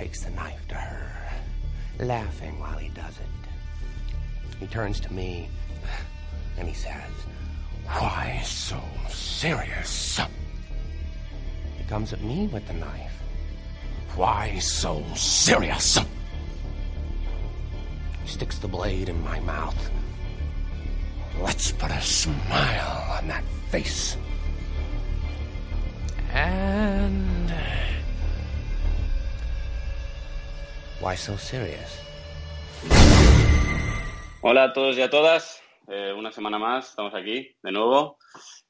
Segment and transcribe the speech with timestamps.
[0.00, 1.30] takes the knife to her,
[1.98, 4.56] laughing while he does it.
[4.58, 5.46] He turns to me
[6.56, 7.12] and he says,
[7.84, 10.18] Why so serious?
[11.76, 13.12] He comes at me with the knife.
[14.16, 15.98] Why so serious?
[18.22, 19.90] He sticks the blade in my mouth.
[21.42, 24.16] Let's put a smile on that face.
[26.32, 26.69] And.
[31.00, 31.98] Why so serious?
[34.42, 35.62] Hola a todos y a todas.
[35.88, 38.18] Eh, una semana más, estamos aquí de nuevo.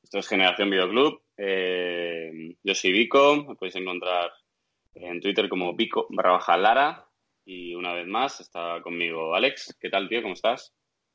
[0.01, 1.23] Esto es Generación Videoclub.
[1.37, 4.31] Eh, yo soy Vico, me podéis encontrar
[4.95, 7.09] en Twitter como Vico barra baja Lara.
[7.45, 9.77] Y una vez más está conmigo Alex.
[9.81, 10.23] ¿Qué tal, tío?
[10.23, 10.73] ¿Cómo estás?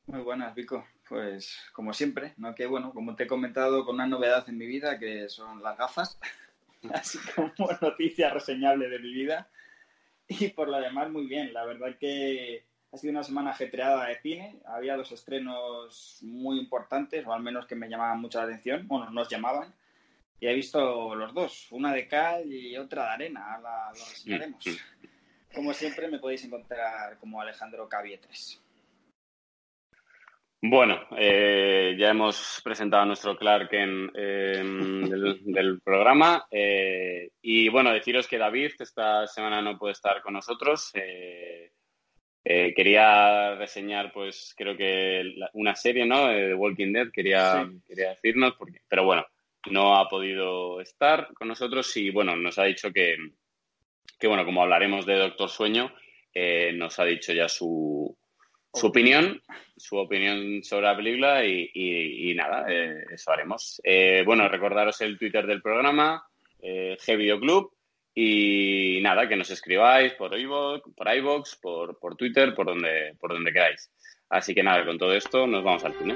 [0.08, 0.86] Muy buenas, Vico.
[1.08, 2.54] Pues como siempre, ¿no?
[2.54, 5.78] Que bueno, como te he comentado, con una novedad en mi vida, que son las
[5.78, 6.20] gafas.
[6.94, 9.50] Así como noticia reseñable de mi vida.
[10.28, 11.54] Y por lo demás, muy bien.
[11.54, 14.60] La verdad que ha sido una semana ajetreada de cine.
[14.66, 18.88] Había dos estrenos muy importantes, o al menos que me llamaban mucho la atención.
[18.88, 19.74] Bueno, nos llamaban.
[20.40, 23.56] Y he visto los dos, una de cal y otra de arena.
[23.56, 24.66] Ahora lo reseñaremos.
[25.54, 28.62] Como siempre, me podéis encontrar como Alejandro Cavietres.
[30.62, 36.46] Bueno, eh, ya hemos presentado a nuestro Clark en, em, del, del, programa.
[36.50, 40.92] Eh, y bueno, deciros que David esta semana no puede estar con nosotros.
[40.94, 41.72] Eh,
[42.76, 46.28] quería reseñar, pues creo que una serie, ¿no?
[46.28, 47.82] De Walking Dead, quería, sí.
[47.88, 49.26] quería decirnos, porque, pero bueno,
[49.72, 53.18] no ha podido estar con nosotros y bueno, nos ha dicho que,
[54.20, 55.92] que bueno, como hablaremos de Doctor Sueño,
[56.74, 58.16] nos ha dicho ya su,
[58.76, 59.42] su opinión,
[59.78, 63.82] su opinión sobre la película y, nada, eh, eso haremos.
[63.84, 66.24] Eh, bueno, recordaros el Twitter del programa,
[66.62, 67.72] eh, G-Video
[68.14, 73.34] y nada, que nos escribáis por iVoox, por, iVox, por, por Twitter, por donde, por
[73.34, 73.92] donde queráis.
[74.30, 76.16] Así que nada, con todo esto nos vamos al cine.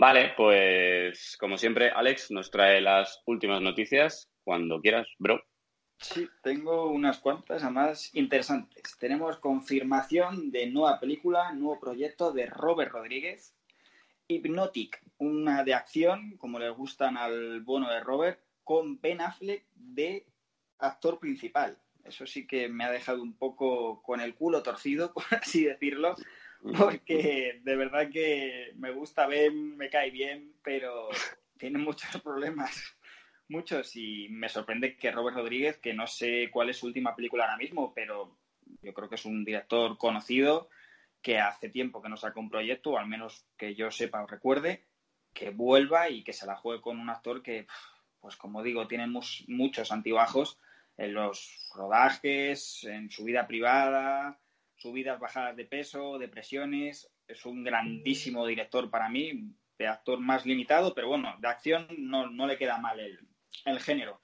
[0.00, 5.42] Vale, pues como siempre, Alex nos trae las últimas noticias cuando quieras, bro.
[5.98, 8.96] Sí, tengo unas cuantas, además interesantes.
[9.00, 13.56] Tenemos confirmación de nueva película, nuevo proyecto de Robert Rodríguez,
[14.28, 20.26] Hypnotic, una de acción, como le gustan al bono de Robert, con Ben Affleck de
[20.78, 21.76] actor principal.
[22.04, 26.14] Eso sí que me ha dejado un poco con el culo torcido, por así decirlo,
[26.78, 31.08] porque de verdad que me gusta Ben, me cae bien, pero
[31.56, 32.96] tiene muchos problemas,
[33.48, 37.44] muchos, y me sorprende que Robert Rodríguez, que no sé cuál es su última película
[37.44, 38.38] ahora mismo, pero
[38.82, 40.68] yo creo que es un director conocido
[41.22, 44.26] que hace tiempo que no saca un proyecto, o al menos que yo sepa o
[44.26, 44.84] recuerde,
[45.32, 47.66] que vuelva y que se la juegue con un actor que,
[48.20, 50.58] pues como digo, tiene muchos antibajos
[50.96, 54.38] en los rodajes, en su vida privada,
[54.78, 57.10] subidas, bajadas de peso, depresiones.
[57.26, 62.30] Es un grandísimo director para mí, de actor más limitado, pero bueno, de acción no,
[62.30, 63.18] no le queda mal el,
[63.64, 64.20] el, género.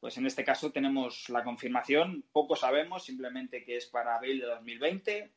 [0.00, 4.46] Pues en este caso tenemos la confirmación, poco sabemos, simplemente que es para abril de
[4.46, 5.32] 2020,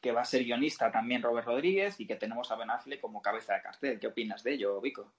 [0.00, 3.22] que va a ser guionista también Robert Rodríguez y que tenemos a Ben Affleck como
[3.22, 4.00] cabeza de cartel.
[4.00, 5.12] ¿Qué opinas de ello, Vico?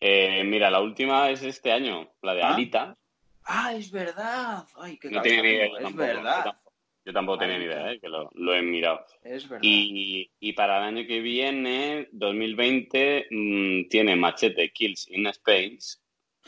[0.00, 2.54] Eh, mira, la última es este año, la de ¿Ah?
[2.54, 2.96] Alita.
[3.44, 4.66] Ah, es verdad.
[4.76, 6.56] Ay, qué no tiene ni idea, es tampoco, verdad.
[7.04, 8.00] Yo tampoco tenía ni idea, ¿eh?
[8.00, 9.04] que lo, lo, he mirado.
[9.24, 9.64] Es verdad.
[9.64, 15.98] Y, y, para el año que viene, 2020, mmm, tiene Machete Kills in Space.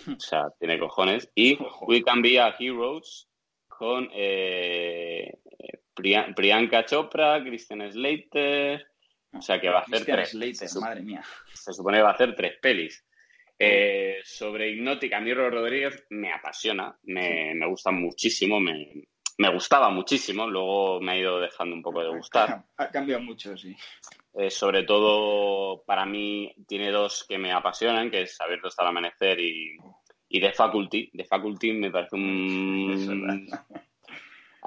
[0.06, 1.28] o sea, tiene cojones.
[1.34, 3.28] Y We Can Be a Heroes
[3.66, 5.38] con eh,
[5.94, 8.86] Priyanka Chopra, Christian Slater.
[9.32, 10.30] O sea, que va a hacer Christian tres.
[10.30, 11.24] Slater, se, madre mía.
[11.52, 13.04] Se supone que va a hacer tres pelis.
[13.58, 19.04] Eh, sobre Hipnótica, a mí Rodríguez me apasiona, me, me gusta muchísimo, me,
[19.38, 22.64] me gustaba muchísimo, luego me ha ido dejando un poco de gustar.
[22.76, 23.76] Ha cambiado mucho, sí.
[24.34, 28.88] Eh, sobre todo, para mí, tiene dos que me apasionan, que es Abierto hasta el
[28.88, 29.76] amanecer y,
[30.28, 31.10] y The Faculty.
[31.12, 33.48] The Faculty me parece un...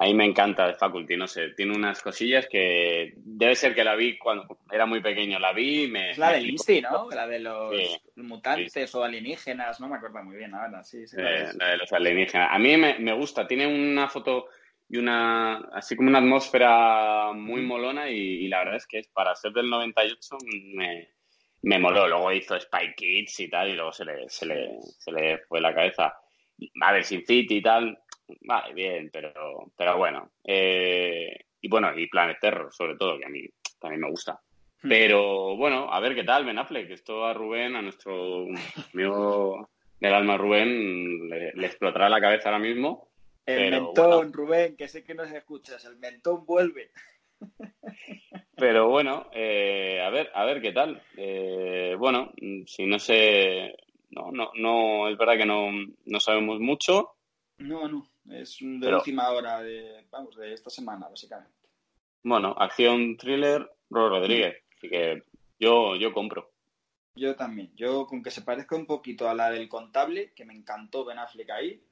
[0.00, 3.82] A mí me encanta The Faculty, no sé, tiene unas cosillas que debe ser que
[3.82, 6.10] la vi cuando era muy pequeño, la vi y me...
[6.10, 7.10] Es la me del INSTI, ¿no?
[7.10, 8.00] La de los Sí.
[8.14, 11.16] mutantes Sí, o alienígenas, no me acuerdo muy bien ahora, sí, sí.
[11.16, 12.48] la Eh, la de los alienígenas.
[12.52, 14.46] A mí me, me gusta, tiene una foto
[14.88, 19.34] y una, así como una atmósfera muy molona y, la verdad es que es para
[19.34, 20.36] ser del 98
[20.74, 21.08] me,
[21.62, 22.06] me moló.
[22.06, 25.60] Luego hizo Spy Kids y tal y luego se le, se le, se le fue
[25.60, 26.14] la cabeza.
[26.82, 27.98] A ver, Sin City y tal,
[28.42, 30.30] vale, bien, pero, pero bueno.
[30.44, 33.44] Eh, y bueno, y Planet Terror, sobre todo, que a mí
[33.80, 34.40] también me gusta.
[34.82, 34.88] Hmm.
[34.88, 36.90] Pero bueno, a ver qué tal Ben Affleck.
[36.90, 38.46] Esto a Rubén, a nuestro
[38.92, 39.68] amigo
[40.00, 43.08] del alma Rubén, le, le explotará la cabeza ahora mismo.
[43.44, 46.90] El mentón, Rubén, que sé que nos escuchas, el mentón vuelve.
[48.56, 51.02] Pero bueno, eh, a ver, a ver qué tal.
[51.16, 52.32] Eh, bueno,
[52.66, 53.74] si no sé,
[54.10, 55.70] no, no, no, es verdad que no,
[56.04, 57.14] no sabemos mucho.
[57.58, 61.52] No, no, es de última hora de, vamos, de esta semana, básicamente.
[62.22, 64.56] Bueno, acción, thriller, Ro Rodríguez.
[64.76, 65.24] Así que
[65.58, 66.52] yo, yo compro.
[67.14, 67.72] Yo también.
[67.74, 71.18] Yo, con que se parezca un poquito a la del contable, que me encantó Ben
[71.18, 71.82] Affleck ahí,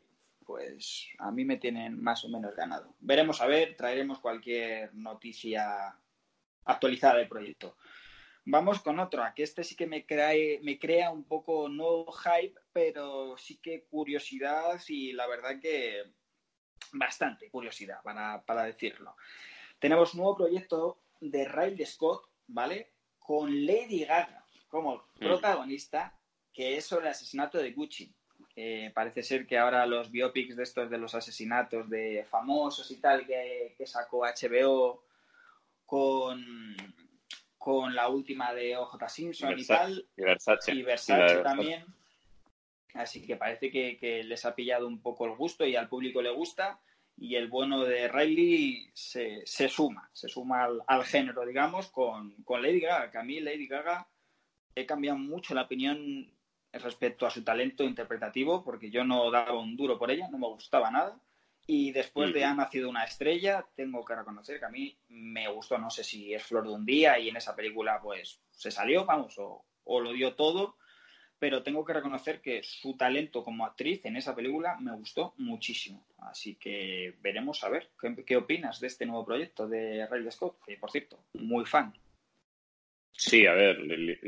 [0.45, 2.95] pues a mí me tienen más o menos ganado.
[3.01, 5.99] Veremos a ver, traeremos cualquier noticia
[6.65, 7.77] actualizada del proyecto.
[8.45, 10.07] Vamos con otra, que este sí que me,
[10.63, 16.13] me crea un poco no hype, pero sí que curiosidad y la verdad que
[16.93, 19.17] bastante curiosidad, para, para decirlo.
[19.79, 22.93] Tenemos un nuevo proyecto de Riley Scott, ¿vale?
[23.19, 25.19] Con Lady Gaga como mm.
[25.21, 26.21] protagonista,
[26.53, 28.15] que es sobre el asesinato de Gucci.
[28.55, 33.01] Eh, parece ser que ahora los biopics de estos de los asesinatos de famosos y
[33.01, 35.03] tal que, sacó HBO
[35.87, 36.77] con,
[37.57, 40.07] con la última de OJ Simpson y, tal.
[40.15, 40.75] Y Versace.
[40.75, 41.97] Y Versace, también.
[42.97, 46.31] Así que parece que, les ha pillado un poco el gusto y al público le
[46.31, 46.81] gusta.
[47.19, 52.81] Y el bueno de Riley se, suma, se suma al, género, digamos, con, con Lady
[52.81, 53.11] Gaga.
[53.11, 54.09] Que a mí Lady Gaga
[54.75, 56.31] he cambiado mucho la opinión
[56.73, 60.47] respecto a su talento interpretativo, porque yo no daba un duro por ella, no me
[60.47, 61.19] gustaba nada.
[61.67, 65.79] Y después de Ha nacido una estrella, tengo que reconocer que a mí me gustó,
[65.79, 69.05] no sé si es Flor de un día y en esa película pues se salió,
[69.05, 69.65] vamos, o,
[70.01, 70.77] lo dio todo,
[71.39, 76.07] pero tengo que reconocer que su talento como actriz en esa película me gustó muchísimo.
[76.19, 77.91] Así que veremos a ver
[78.27, 81.93] qué, opinas de este nuevo proyecto de Riley Scott, que por cierto, muy fan.
[83.13, 83.79] Sí, a ver,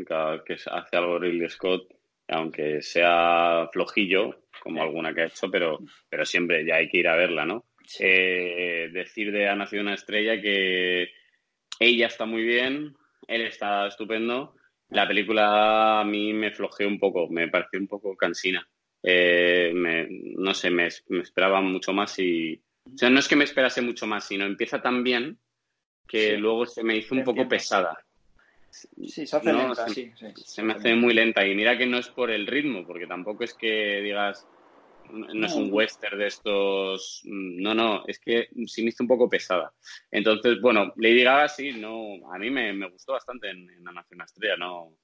[0.06, 5.50] cada vez que hace algo Ridley Scott aunque sea flojillo, como alguna que ha hecho,
[5.50, 5.78] pero,
[6.08, 7.64] pero siempre ya hay que ir a verla, ¿no?
[8.00, 11.10] Eh, decir de Ha nacido una estrella que
[11.80, 12.94] ella está muy bien,
[13.26, 14.54] él está estupendo.
[14.90, 18.66] La película a mí me flojeó un poco, me pareció un poco cansina.
[19.02, 22.60] Eh, no sé, me, esperaba mucho más y...
[22.84, 25.38] O sea, no es que me esperase mucho más, sino empieza tan bien
[26.06, 28.02] que luego se me hizo un poco pesada.
[28.70, 32.08] Sí, se hace lenta, sí, Se me hace muy lenta y mira que no es
[32.08, 34.46] por el ritmo, porque tampoco es que digas,
[35.10, 39.08] no, es un western de estos, mm, no, no, es que sí me hizo un
[39.08, 39.72] poco pesada.
[40.10, 44.22] Entonces, bueno, Lady Gaga sí, no, a mí me, gustó bastante en, en La Nación
[44.22, 44.96] Estrella, no,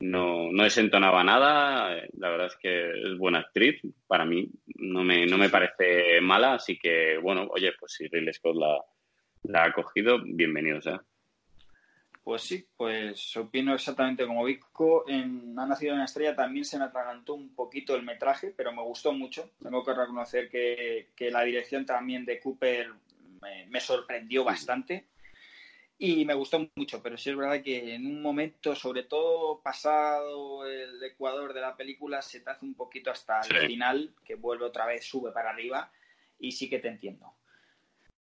[0.00, 5.26] no, no desentonaba nada, la verdad es que es buena actriz, para mí no me,
[5.26, 8.78] no me parece mala, así que, bueno, oye, pues si Ridley Scott la,
[9.42, 11.02] la ha cogido, bienvenido sea.
[12.30, 15.04] Pues sí, pues opino exactamente como Vico.
[15.08, 18.82] En Ha nacido una estrella también se me atragantó un poquito el metraje, pero me
[18.82, 19.50] gustó mucho.
[19.60, 22.92] Tengo que reconocer que, la dirección también de Cooper
[23.68, 25.08] me, sorprendió bastante
[25.98, 30.64] y me gustó mucho, pero sí es verdad que en un momento, sobre todo pasado
[30.68, 34.66] el Ecuador de la película, se te hace un poquito hasta el final, que vuelve
[34.66, 35.90] otra vez, sube para arriba
[36.38, 37.34] y sí que te entiendo.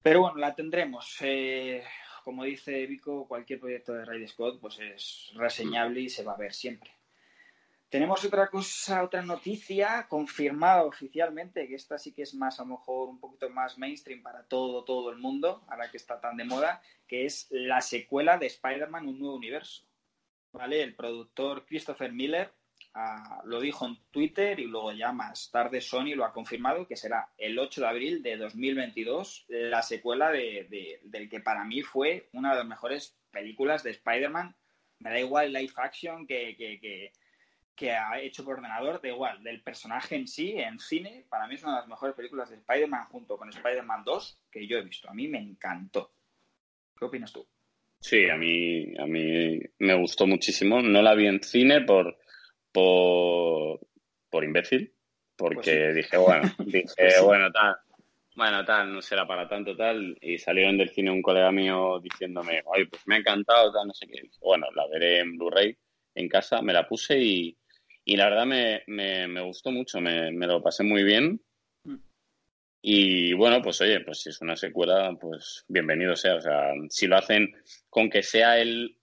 [0.01, 1.17] Pero bueno, la tendremos.
[1.21, 1.83] Eh,
[2.23, 6.37] como dice Vico, cualquier proyecto de Ray Scott pues es reseñable y se va a
[6.37, 6.91] ver siempre.
[7.89, 12.77] Tenemos otra cosa, otra noticia confirmada oficialmente, que esta sí que es más, a lo
[12.77, 16.43] mejor, un poquito más mainstream para todo, todo el mundo, ahora que está tan de
[16.43, 19.85] moda, que es la secuela de Spider-Man Un Nuevo Universo.
[20.51, 20.83] ¿Vale?
[20.83, 22.53] El productor Christopher Miller
[23.45, 27.29] lo dijo en Twitter y luego ya más tarde Sony lo ha confirmado que será
[27.37, 32.51] el 8 de abril de 2022 la secuela de, del que para mí fue una
[32.51, 34.55] de las mejores películas de Spider-Man.
[34.99, 37.11] Me da igual live action que, que,
[37.75, 41.55] que, ha hecho por ordenador, da igual, del personaje en sí, en cine, para mí
[41.55, 44.83] es una de las mejores películas de Spider-Man junto con Spider-Man 2 que yo he
[44.83, 45.09] visto.
[45.09, 46.11] A mí me encantó.
[46.97, 47.47] ¿Qué opinas tú?
[48.01, 50.81] Sí, a mí, a mí me gustó muchísimo.
[50.81, 52.17] No la vi en cine por
[52.71, 53.79] por,
[54.29, 54.93] por imbécil,
[55.35, 57.75] porque pues dije, bueno, dije, pues bueno, tal,
[58.35, 62.61] bueno, tal, no será para tanto, tal, y salieron del cine un colega mío diciéndome,
[62.65, 64.29] oye, pues me ha encantado, tal, no sé qué.
[64.39, 65.77] Bueno, la veré en Blu-ray
[66.15, 67.57] en casa, me la puse y,
[68.05, 71.41] y la verdad me, me, me gustó mucho, me, me, lo pasé muy bien.
[72.81, 76.35] Y bueno, pues oye, pues si es una secuela, pues bienvenido sea.
[76.35, 77.53] O sea, si lo hacen
[77.89, 78.98] con que sea el, mm,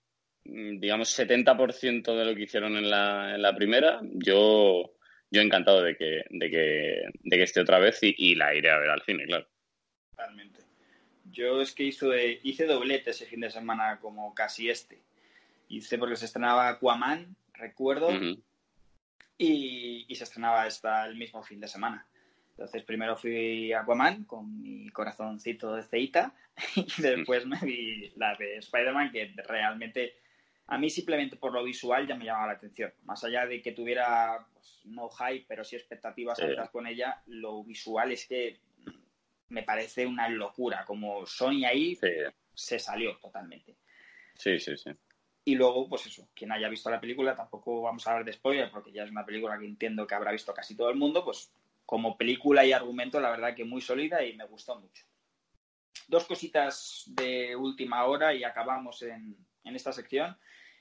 [0.79, 4.95] digamos, 70% de lo que hicieron en la, en la primera, yo,
[5.31, 8.71] yo encantado de que, de que, de que esté otra vez y, y la iré
[8.71, 9.47] a ver al cine, claro.
[10.17, 10.61] Realmente.
[11.25, 15.03] Yo es que hice, hice doblete ese fin de semana como casi este.
[15.69, 18.11] Hice porque se estrenaba Aquaman, recuerdo,
[19.37, 22.07] y, y se estrenaba esta el mismo fin de semana.
[22.51, 26.33] Entonces primero fui a Aquaman con mi corazoncito de ceita
[26.77, 30.15] y después me vi la de Spider-Man que realmente
[30.69, 32.93] a mí simplemente por lo visual ya me llamaba la atención.
[33.05, 37.63] Más allá de que tuviera pues, no hype, pero sí expectativas altas con ella, lo
[37.63, 38.59] visual es que
[39.49, 40.85] me parece una locura.
[40.85, 42.09] Como Sony ahí Sí,
[42.55, 43.77] se salió totalmente.
[44.35, 44.91] sí, sí, sí.
[45.45, 48.69] Y luego, pues eso, quien haya visto la película, tampoco vamos a hablar de spoiler,
[48.69, 51.53] porque ya es una película que entiendo que habrá visto casi todo el mundo, pues
[51.85, 55.07] como película y argumento, la verdad que muy sólida y me gustó mucho.
[56.09, 60.39] Dos cositas de última hora y acabamos en, en esta sección.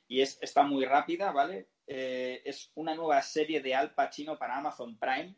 [0.08, 1.68] Y es, está muy rápida, ¿vale?
[1.88, 5.36] Eh, es una nueva serie de Al Pacino para Amazon Prime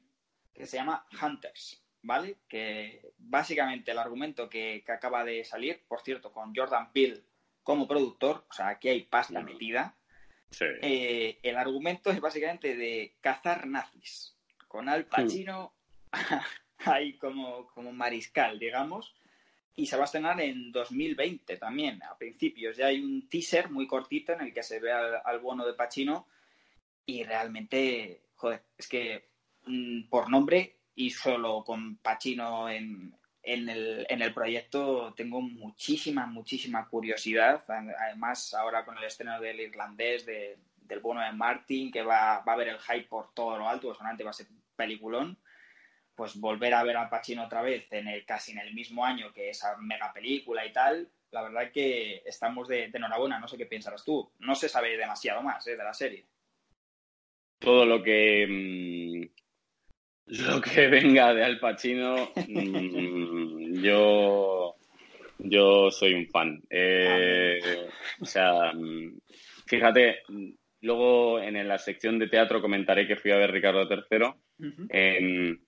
[0.54, 2.38] que se llama Hunters, ¿vale?
[2.48, 7.24] Que básicamente el argumento que, que acaba de salir, por cierto, con Jordan Peele
[7.64, 9.46] como productor, o sea, aquí hay pasta Mm.
[9.46, 9.98] metida.
[10.50, 10.66] Sí.
[10.82, 14.38] Eh, el argumento es básicamente de cazar nazis,
[14.70, 15.74] con Al Pacino
[16.80, 19.14] ahí como, como mariscal, digamos,
[19.78, 22.76] y se va a estrenar en 2020 también, a principios.
[22.76, 25.76] Ya hay un teaser muy cortito en el que se ve al, al bono de
[25.76, 26.28] Pacino
[27.06, 29.30] y realmente, joder, es que
[29.68, 36.26] mm, por nombre y solo con Pacino en, en, el, en el proyecto tengo muchísima,
[36.26, 37.64] muchísima curiosidad.
[37.68, 42.52] Además, ahora con el estreno del irlandés, de, del bono de Martin, que va, va
[42.52, 45.38] a haber el hype por todo lo alto, solamente va a ser peliculón,
[46.18, 49.32] pues volver a ver a Pacino otra vez en el, casi en el mismo año
[49.32, 53.56] que esa mega película y tal, la verdad que estamos de, de enhorabuena, no sé
[53.56, 54.32] qué piensarás tú.
[54.40, 55.78] No se sabe demasiado más ¿eh?
[55.78, 56.26] de la serie.
[57.60, 59.38] Todo lo que mm,
[60.48, 64.76] lo que venga de Al Pacino, mm, yo
[65.38, 66.64] yo soy un fan.
[66.68, 67.60] Eh,
[68.20, 69.20] o sea, mm,
[69.68, 70.24] fíjate,
[70.82, 75.60] luego en la sección de teatro comentaré que fui a ver Ricardo III.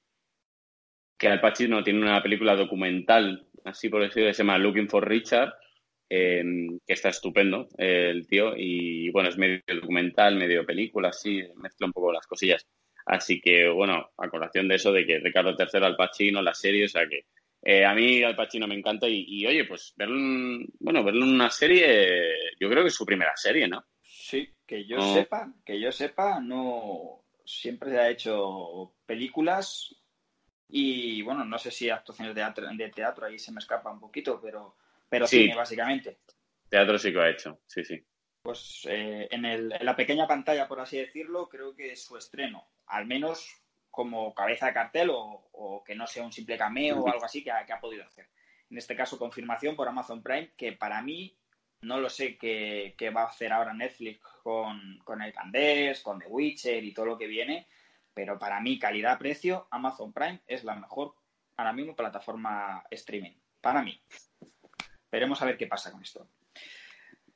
[1.20, 5.08] Que Al Pacino tiene una película documental, así por decirlo, que se llama Looking for
[5.08, 5.54] Richard,
[6.10, 11.44] em, que está estupendo eh, el tío, y bueno, es medio documental, medio película, así,
[11.58, 12.66] mezcla un poco las cosillas.
[13.06, 16.86] Así que, bueno, a colación de eso, de que Ricardo III, Al Pacino, la serie,
[16.86, 17.26] o sea que
[17.64, 21.26] eh, a mí Al Pacino me encanta y, y, oye, pues verlo en, bueno, verlo
[21.26, 23.84] en una serie, yo creo que es su primera serie, ¿no?
[24.02, 25.14] Sí, que yo No.
[25.14, 29.96] sepa, que yo sepa, no siempre ha hecho películas
[30.70, 34.00] y bueno, no sé si actuaciones de teatro, de teatro ahí se me escapa un
[34.00, 34.76] poquito, pero,
[35.10, 35.42] pero Sí.
[35.44, 36.20] cine básicamente.
[36.70, 38.04] Teatro sí que ha hecho, sí, sí.
[38.42, 42.16] Pues eh, en, el- en la pequeña pantalla, por así decirlo, creo que es su
[42.18, 43.62] estreno, al menos
[43.92, 47.44] como cabeza de cartel o, o que no sea un simple cameo o algo así
[47.44, 48.28] que ha, que ha podido hacer.
[48.70, 51.36] En este caso, confirmación por Amazon Prime, que para mí,
[51.82, 56.20] no lo sé qué, qué va a hacer ahora Netflix con, con el Candés, con
[56.20, 57.68] The Witcher y todo lo que viene,
[58.20, 61.16] pero para mí, calidad-precio, Amazon Prime es la mejor
[61.56, 63.32] ahora mismo plataforma streaming.
[63.62, 63.98] Para mí.
[65.10, 66.28] Veremos a ver qué pasa con esto.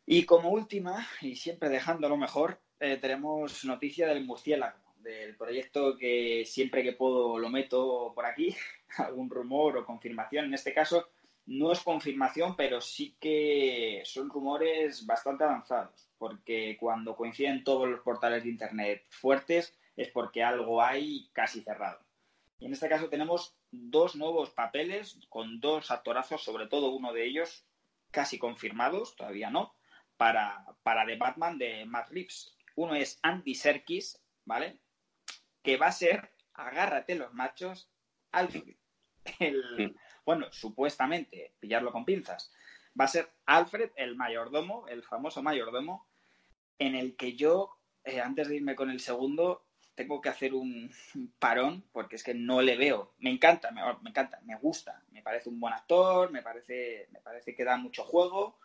[0.05, 6.43] Y como última, y siempre dejándolo mejor, eh, tenemos noticia del murciélago, del proyecto que
[6.45, 8.53] siempre que puedo lo meto por aquí,
[8.97, 10.47] algún rumor o confirmación.
[10.47, 11.11] En este caso,
[11.45, 18.01] no es confirmación, pero sí que son rumores bastante avanzados, porque cuando coinciden todos los
[18.01, 21.99] portales de Internet fuertes es porque algo hay casi cerrado.
[22.59, 27.25] Y en este caso tenemos dos nuevos papeles con dos actorazos, sobre todo uno de
[27.25, 27.65] ellos
[28.11, 29.75] casi confirmados, todavía no,
[30.17, 32.55] para, para The Batman de Matt Reeves.
[32.75, 34.79] Uno es Andy Serkis, ¿vale?
[35.61, 37.89] Que va a ser, agárrate los machos,
[38.31, 38.75] Alfred.
[39.39, 39.95] El,
[40.25, 42.51] bueno, supuestamente, pillarlo con pinzas.
[42.99, 46.07] Va a ser Alfred, el mayordomo, el famoso mayordomo,
[46.77, 50.91] en el que yo, eh, antes de irme con el segundo, tengo que hacer un
[51.39, 53.13] parón porque es que no le veo.
[53.19, 55.01] Me encanta, me, me, encanta, me gusta.
[55.11, 58.57] Me parece un buen actor, me parece, me parece que da mucho juego,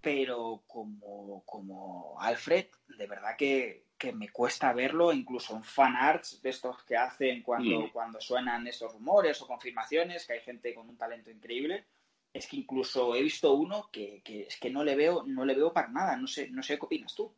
[0.00, 2.66] pero como, como Alfred,
[2.98, 7.42] de verdad que, que me cuesta verlo, incluso en fan arts de estos que hacen
[7.42, 7.90] cuando, Mm.
[7.90, 11.86] cuando suenan esos rumores o confirmaciones, que hay gente con un talento increíble.
[12.32, 15.54] Es que incluso he visto uno que, que es que no le veo, no le
[15.54, 16.16] veo para nada.
[16.16, 17.32] No sé, no sé qué opinas tú.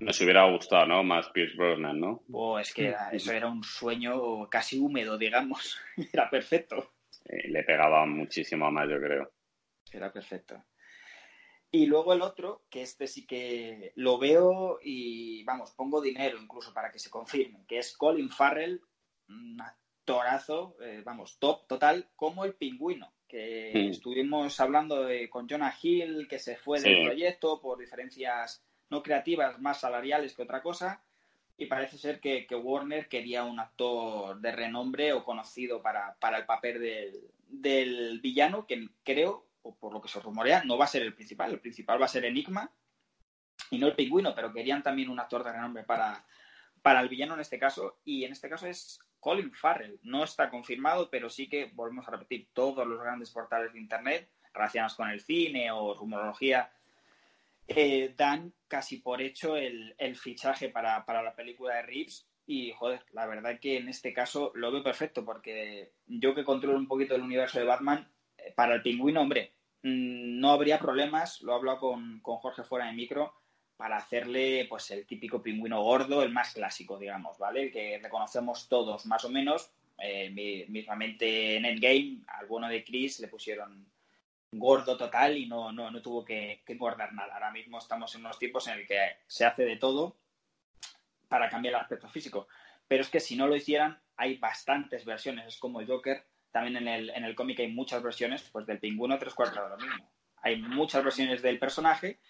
[0.00, 1.04] Nos hubiera gustado, ¿no?
[1.04, 2.22] Más Pierce Brosnan, ¿no?
[2.32, 5.78] O es que era- eso era un sueño casi húmedo, digamos.
[6.12, 6.92] Era perfecto.
[7.26, 9.32] le pegaba muchísimo más, yo creo.
[9.90, 10.62] Era perfecto.
[11.70, 16.72] Y luego el otro, que este sí que lo veo y, vamos, pongo dinero incluso
[16.72, 18.80] para que se confirme, que es Colin Farrell,
[19.28, 23.90] un actorazo, eh, vamos, top total, como el pingüino, que hmm.
[23.90, 29.80] estuvimos hablando con Jonah Hill, que se fue del proyecto por diferencias no creativas, más
[29.80, 31.02] salariales que otra cosa,
[31.56, 36.80] y parece ser que, Warner quería un actor de renombre o conocido para, el papel
[36.80, 41.02] del, del, villano, que creo, o por lo que se rumorea, no va a ser
[41.02, 41.52] el principal.
[41.52, 42.70] El principal va a ser Enigma
[43.70, 46.24] y no el pingüino, pero querían también un actor de renombre para,
[46.82, 47.98] para el villano en este caso.
[48.04, 49.98] Y en este caso es Colin Farrell.
[50.02, 54.28] No está confirmado, pero sí que volvemos a repetir todos los grandes portales de Internet
[54.52, 56.70] relacionados con el cine o rumorología
[57.66, 62.28] eh, dan casi por hecho el, fichaje para, la película de Reeves.
[62.46, 66.78] Y, joder, la verdad que en este caso lo veo perfecto, porque yo que controlo
[66.78, 68.06] un poquito el universo de Batman,
[68.36, 72.86] eh, para el pingüino, hombre, mm, no habría problemas, lo he hablado con, Jorge fuera
[72.86, 73.32] de micro,
[73.76, 77.62] para hacerle pues el típico pingüino gordo, el más clásico, digamos, ¿vale?
[77.64, 79.70] El que reconocemos todos más o menos.
[79.98, 83.86] Eh, mismamente en Endgame, al bueno de Chris le pusieron
[84.58, 87.34] gordo total y no, no, no tuvo que, que, guardar nada.
[87.34, 90.16] Ahora mismo estamos en unos tiempos en el que se hace de todo
[91.28, 92.48] para cambiar el aspecto físico.
[92.86, 95.46] Pero es que si no lo hicieran, hay bastantes versiones.
[95.46, 99.18] Es como Joker, también en el, en el cómic hay muchas versiones, pues del pingüino
[99.18, 100.10] tres cuartos de lo mismo.
[100.42, 102.20] Hay muchas versiones del personaje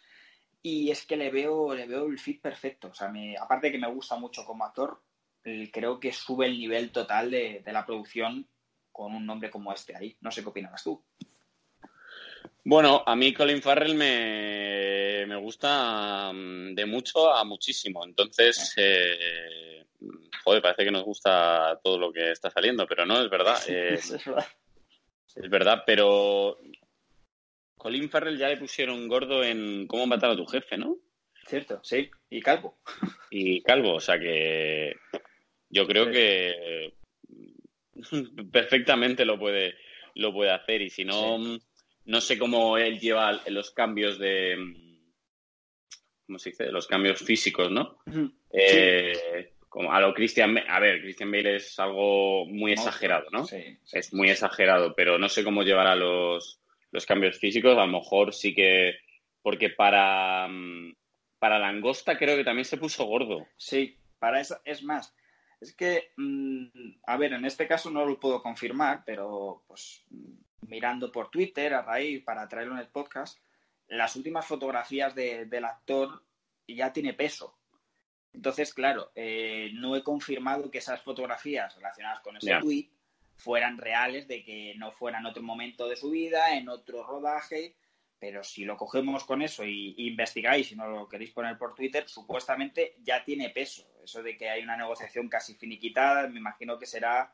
[0.62, 2.88] y es que le veo, le veo el fit perfecto.
[2.88, 5.02] O sea, me, aparte de que me gusta mucho como actor,
[5.72, 8.48] creo que sube el nivel total de, de la producción
[8.90, 10.16] con un nombre como este ahí.
[10.20, 11.04] No sé qué opinarás tú.
[12.66, 18.04] Bueno, a mí Colin Farrell me, me gusta mm, de mucho a muchísimo.
[18.04, 19.84] Entonces, eh,
[20.42, 23.58] joder, parece que nos gusta todo lo que está saliendo, pero no, es verdad.
[23.68, 24.46] Eh, es verdad.
[25.36, 26.58] Es verdad, pero
[27.76, 30.96] Colin Farrell ya le pusieron gordo en cómo matar a tu jefe, ¿no?
[31.46, 32.78] Cierto, sí, y calvo.
[33.30, 34.94] Y calvo, o sea que
[35.68, 36.94] yo creo que
[38.52, 39.74] perfectamente lo puede,
[40.14, 41.58] lo puede hacer y si no
[42.06, 44.56] no sé cómo él lleva los cambios de.
[46.26, 46.70] ¿Cómo se dice?
[46.70, 47.98] Los cambios físicos, ¿no?
[48.50, 53.44] Eh, como a lo Christian A ver, Christian Bale es algo muy exagerado, ¿no?
[53.44, 56.60] Sí, Es muy exagerado, pero no sé cómo llevará los,
[56.92, 57.76] los cambios físicos.
[57.76, 58.94] A lo mejor sí que.
[59.42, 60.48] Porque para.
[61.38, 63.46] Para Langosta creo que también se puso gordo.
[63.58, 64.58] Sí, para eso.
[64.64, 65.14] Es más,
[65.60, 66.12] es que.
[66.16, 66.66] Mm,
[67.06, 70.04] a ver, en este caso no lo puedo confirmar, pero pues
[70.68, 73.38] mirando por Twitter a raíz para traerlo en el podcast,
[73.88, 76.24] las últimas fotografías del actor
[76.66, 77.58] ya tiene peso.
[78.32, 82.90] Entonces, claro, eh, no he confirmado que esas fotografías relacionadas con ese tweet
[83.36, 87.76] fueran reales, de que no fueran otro momento de su vida, en otro rodaje,
[88.18, 92.08] pero si lo cogemos con eso y, investigáis, si no lo queréis poner por Twitter,
[92.08, 93.86] supuestamente ya tiene peso.
[94.02, 97.32] Eso de que hay una negociación casi finiquitada, me imagino que será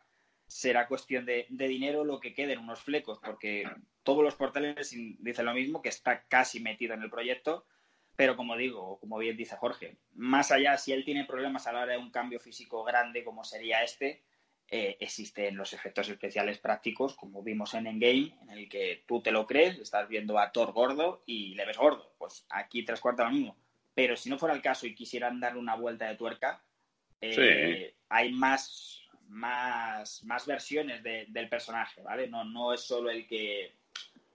[0.51, 3.71] será cuestión de, dinero lo que quede en unos flecos, porque
[4.03, 7.67] todos los portales dicen lo mismo, que está casi metido en el proyecto,
[8.17, 11.83] pero como digo, como bien dice Jorge, más allá, si él tiene problemas a la
[11.83, 14.25] hora de un cambio físico grande como sería este,
[14.71, 19.33] eh, existen los efectos especiales prácticos, como vimos en Endgame, en el que tú te
[19.33, 22.13] lo crees, estás viendo a Thor gordo y le ves gordo.
[22.19, 23.57] Pues aquí tres cuartos lo mismo.
[23.95, 26.63] Pero si no fuera el caso y quisieran darle una vuelta de tuerca,
[27.21, 32.29] eh, hay más más, más versiones del personaje, ¿vale?
[32.29, 33.73] No, no es solo el que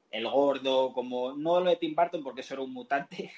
[0.10, 3.32] el gordo, como no lo de Tim Burton porque eso era un mutante,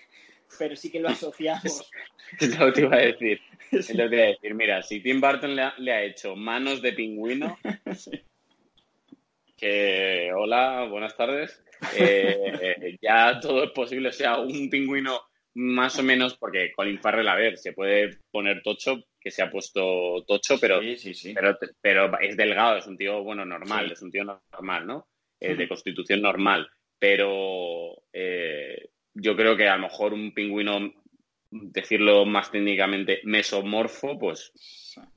[0.57, 1.89] pero sí que lo asociamos.
[2.39, 3.39] es lo que iba a decir.
[3.69, 4.55] Es lo que iba a decir.
[4.55, 7.59] Mira, si Tim Burton le ha, hecho manos de pingüino,
[9.57, 11.61] que hola, buenas tardes.
[11.97, 15.19] Eh, ya todo es posible, o sea, un pingüino
[15.55, 19.49] más o menos, porque Colin Farrell, a ver, se puede poner tocho, que se ha
[19.49, 20.79] puesto tocho, pero,
[21.33, 25.07] pero, pero es delgado, es un tío, bueno, normal, es un tío normal, ¿no?
[25.39, 26.69] Eh, de constitución normal.
[26.99, 30.93] Pero eh, yo creo que a lo mejor un pingüino,
[31.49, 34.51] decirlo más técnicamente, mesomorfo, pues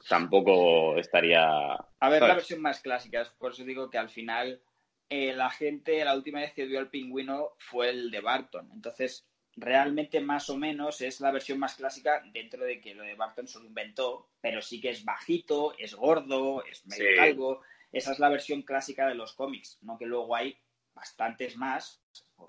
[0.08, 1.74] tampoco estaría...
[1.74, 4.60] A ver, la versión más clásica, por eso digo que al final
[5.08, 8.70] eh, la gente, la última vez que vio al pingüino fue el de Barton.
[8.72, 13.14] Entonces, realmente más o menos es la versión más clásica dentro de que lo de
[13.14, 17.60] Barton se lo inventó, pero sí que es bajito, es gordo, es medio calvo.
[17.92, 20.56] Esa es la versión clásica de los cómics, no que luego hay
[20.94, 22.00] bastantes más,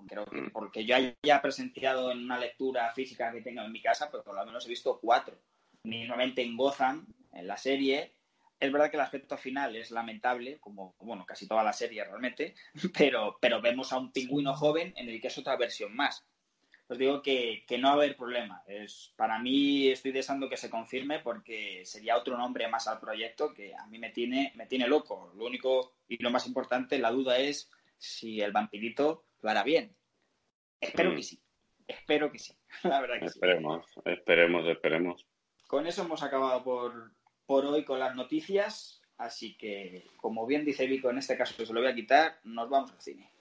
[0.08, 0.52] creo que mm.
[0.52, 4.36] porque yo haya presenciado en una lectura física que tengo en mi casa, pero por
[4.36, 5.38] lo menos he visto cuatro.
[5.84, 8.14] Mismamente en Gotham, en la serie,
[8.60, 12.54] Es verdad que el aspecto final es lamentable, como bueno, casi toda la serie realmente,
[12.98, 16.24] pero, pero vemos a un pingüino joven en el que es otra versión más.
[16.92, 18.64] Os digo que, que no va a haber problema.
[18.68, 23.54] Es, para mí estoy deseando que se confirme porque sería otro nombre más al proyecto
[23.54, 25.32] que a mí me tiene, me tiene loco.
[25.38, 29.96] Lo único y lo más importante, la duda es si el vampirito lo hará bien.
[30.80, 31.16] Espero Mm.
[31.16, 31.42] que sí.
[31.88, 32.54] Espero que sí.
[32.84, 33.38] La verdad que sí.
[33.40, 35.28] Esperemos, esperemos, esperemos.
[35.68, 37.12] Con eso hemos acabado por,
[37.46, 39.02] por hoy con las noticias.
[39.18, 42.70] Así que, como bien dice Vico, en este caso se lo voy a quitar, nos
[42.70, 43.32] vamos al cine.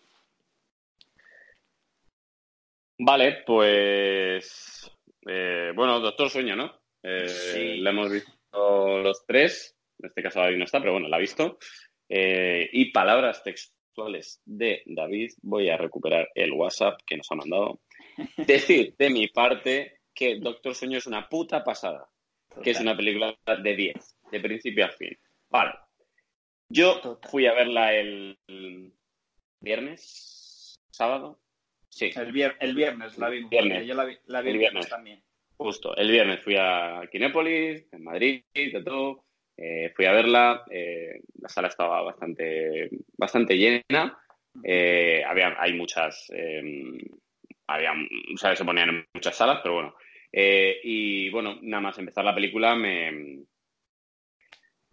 [2.99, 4.91] Vale, pues.
[5.27, 6.81] eh, bueno, Doctor Sueño, ¿no?
[7.03, 7.77] Eh, Sí.
[7.79, 9.77] La hemos visto los tres.
[9.99, 11.59] En este caso David no está, pero bueno, la ha visto.
[12.09, 13.80] Eh, y palabras textuales
[14.45, 15.33] de David.
[15.43, 17.81] Voy a recuperar el WhatsApp que nos ha mandado.
[18.37, 22.09] Decir de mi parte que Doctor Sueño es una puta pasada.
[22.65, 25.17] Que es una película de 10, de principio a fin.
[25.51, 25.73] Vale.
[26.69, 27.31] Yo Total.
[27.31, 28.37] fui a verla el
[29.61, 31.39] viernes, sábado.
[31.89, 33.51] Sí, El, vier- el viernes la vimos.
[33.51, 33.87] Viernes.
[33.87, 34.89] Yo la vi, la vi El el viernes viernes.
[34.89, 35.23] también.
[35.57, 39.25] Justo, el viernes fui a Kinépolis, en Madrid, de todo.
[39.63, 44.19] Eh, fui a verla, eh, la sala estaba bastante, bastante llena.
[44.65, 46.63] Eh, había, hay muchas, eh,
[47.67, 47.93] había,
[48.37, 48.59] ¿sabes?
[48.59, 49.95] Se ponían en muchas salas, pero bueno.
[50.33, 53.43] Eh, y bueno, nada más empezar la película me,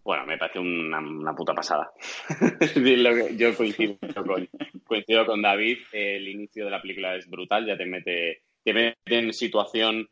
[0.04, 1.90] bueno, me pareció una, una puta pasada.
[3.38, 4.50] Yo coincido con,
[4.84, 9.18] coincido con David, el inicio de la película es brutal, ya te mete, te mete
[9.18, 10.10] en situación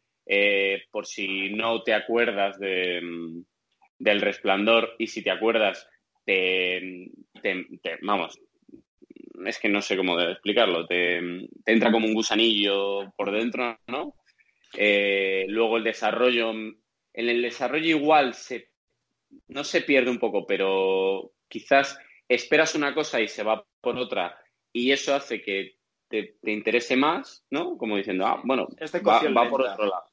[0.92, 3.42] por si no te acuerdas de, mm,
[3.98, 5.88] del resplandor y si te acuerdas,
[6.26, 7.10] te,
[7.42, 8.40] te- te- vamos,
[9.46, 11.22] es que no sé cómo explicarlo, te,
[11.64, 14.16] te entra como un gusanillo por dentro, ¿no?
[14.78, 16.76] Eh, luego el desarrollo, en
[17.14, 18.70] el desarrollo igual se,
[19.48, 24.38] no se pierde un poco, pero quizás esperas una cosa y se va por otra
[24.74, 25.78] y eso hace que
[26.10, 27.78] te, te interese más, ¿no?
[27.78, 28.68] Como diciendo, ah, bueno,
[29.08, 30.06] va, va por otro lado.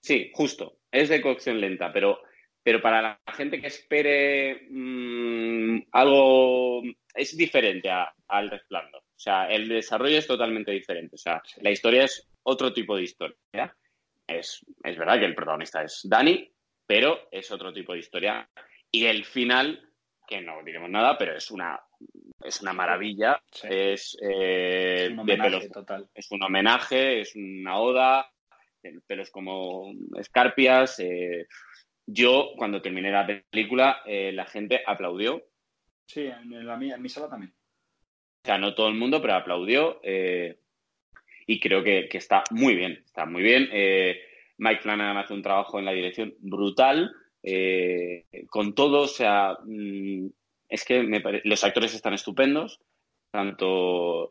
[0.00, 2.20] Sí, justo, es de cocción lenta, pero,
[2.68, 6.82] pero para la gente que espere mm, algo
[7.14, 9.00] es diferente a- al resplandor.
[9.00, 11.14] O sea, el desarrollo es totalmente diferente.
[11.14, 13.74] O sea, la historia es otro tipo de historia.
[14.26, 16.46] Es, es verdad que el protagonista es Dani,
[16.86, 18.46] pero es otro tipo de historia.
[18.92, 19.90] Y el final,
[20.26, 21.80] que no diremos nada, pero es una,
[22.44, 23.40] es una maravilla.
[23.50, 23.66] Sí.
[23.70, 26.06] Es eh, Es un de homenaje pelos total.
[26.14, 28.30] es un homenaje, es una oda,
[28.82, 31.00] el pelos como escarpias.
[31.00, 31.46] eh,
[32.10, 35.42] yo, cuando terminé la película, eh, la gente aplaudió.
[36.06, 37.52] Sí, en, la mía- en mi sala también.
[37.52, 40.00] O sea, no todo el mundo, pero aplaudió.
[40.02, 40.58] eh,
[41.46, 43.68] y creo que, que está muy bien, está muy bien.
[43.72, 44.20] Eh,
[44.58, 47.10] Mike Flanagan hace un trabajo en la dirección brutal,
[48.48, 50.26] con todo, o sea, mm,
[50.68, 52.80] es que me pare- los actores están estupendos,
[53.30, 54.30] tanto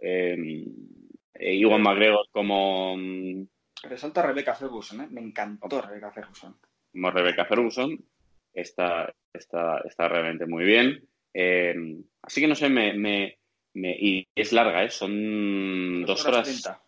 [1.39, 3.47] Iwan McGregor como, mm,
[3.83, 5.07] Resalta Rebecca Ferguson.
[5.11, 6.55] Me encantó Rebecca Ferguson.
[6.91, 7.97] Como Rebecca Ferguson,
[8.53, 11.03] está, está, está realmente muy bien.
[11.33, 11.75] Eh,
[12.21, 13.37] así que no sé, me, me,
[13.73, 14.89] me- y es larga, ¿eh?
[14.89, 16.83] Son dos horas 30.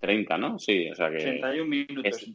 [0.00, 0.58] 30, ¿no?
[0.58, 2.34] Sí, o sea que 31 minutos es-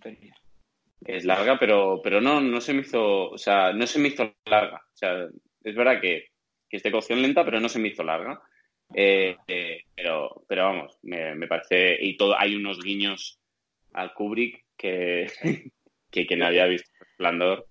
[1.06, 4.34] es larga, pero, pero no, no se me hizo, o sea, no se me hizo
[4.46, 4.78] larga.
[4.93, 5.28] O sea,
[5.63, 6.28] es verdad que,
[6.70, 8.39] que es de cocción lenta, pero no se me hizo larga.
[8.93, 13.39] Eh, eh, pero, pero vamos, me, me parece, y todo, hay unos guiños
[13.93, 15.28] al Kubrick que,
[16.12, 17.67] que, que no había visto Resplandor.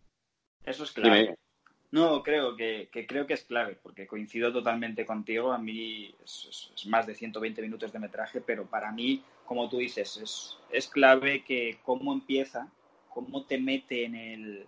[0.65, 1.21] Eso es clave.
[1.23, 1.37] dime.
[1.93, 5.53] No, creo que, que creo que es clave, porque coincido totalmente contigo.
[5.53, 9.69] A mí es, es- es más de 120 minutos de metraje, pero para mí, como
[9.69, 12.69] tú dices, es, es clave que cómo empieza,
[13.09, 14.67] cómo te mete en el,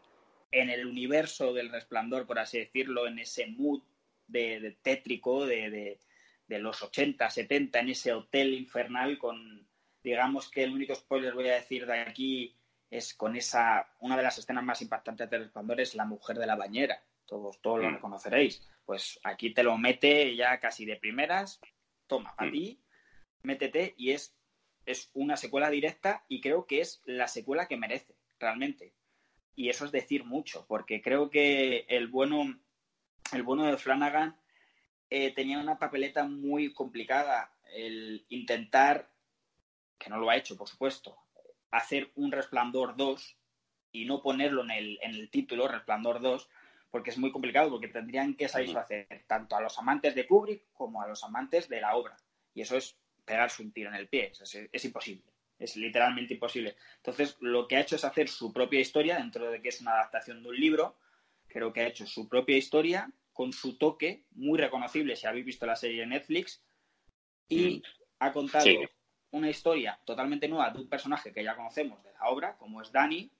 [0.52, 3.82] en el universo del resplandor, por así decirlo, en ese mood
[4.28, 5.98] de, de tétrico de, de,
[6.46, 9.66] de los 80, 70, en ese hotel infernal con,
[10.04, 12.54] digamos que el único spoiler voy a decir de aquí
[12.90, 16.46] es con esa, una de las escenas más impactantes del resplandor es la mujer de
[16.46, 17.03] la bañera.
[17.27, 17.94] Todos, todos lo Mm.
[17.94, 18.66] reconoceréis.
[18.85, 21.61] Pues aquí te lo mete ya casi de primeras.
[22.07, 22.53] Toma, para Mm.
[22.53, 22.81] ti,
[23.42, 24.35] métete y es,
[24.87, 28.94] es una secuela directa y creo que es la secuela que merece, realmente.
[29.55, 32.59] Y eso es decir mucho, porque creo que el bueno,
[33.33, 34.40] el bueno de Flanagan
[35.11, 37.53] eh, tenía una papeleta muy complicada.
[37.74, 39.11] El intentar,
[39.98, 41.18] que no lo ha hecho, por supuesto,
[41.70, 43.37] hacer un Resplandor 2
[43.92, 46.48] y no ponerlo en el, en el título, Resplandor 2,
[46.90, 51.02] porque es muy complicado, porque tendrían que satisfacer tanto a los amantes de Kubrick como
[51.02, 52.16] a los amantes de la obra.
[52.54, 56.76] Y eso es pegarse un tiro en el pie, es, es imposible, es literalmente imposible.
[56.96, 59.92] Entonces, lo que ha hecho es hacer su propia historia dentro de que es una
[59.92, 60.96] adaptación de un libro
[61.48, 65.66] creo que ha hecho su propia historia con su toque muy reconocible si habéis visto
[65.66, 66.62] la serie de Netflix
[67.48, 67.83] y mm.
[68.20, 68.64] ha contado
[69.30, 72.90] una historia totalmente nueva de un personaje que ya conocemos de la obra, como es
[72.90, 73.30] Dani,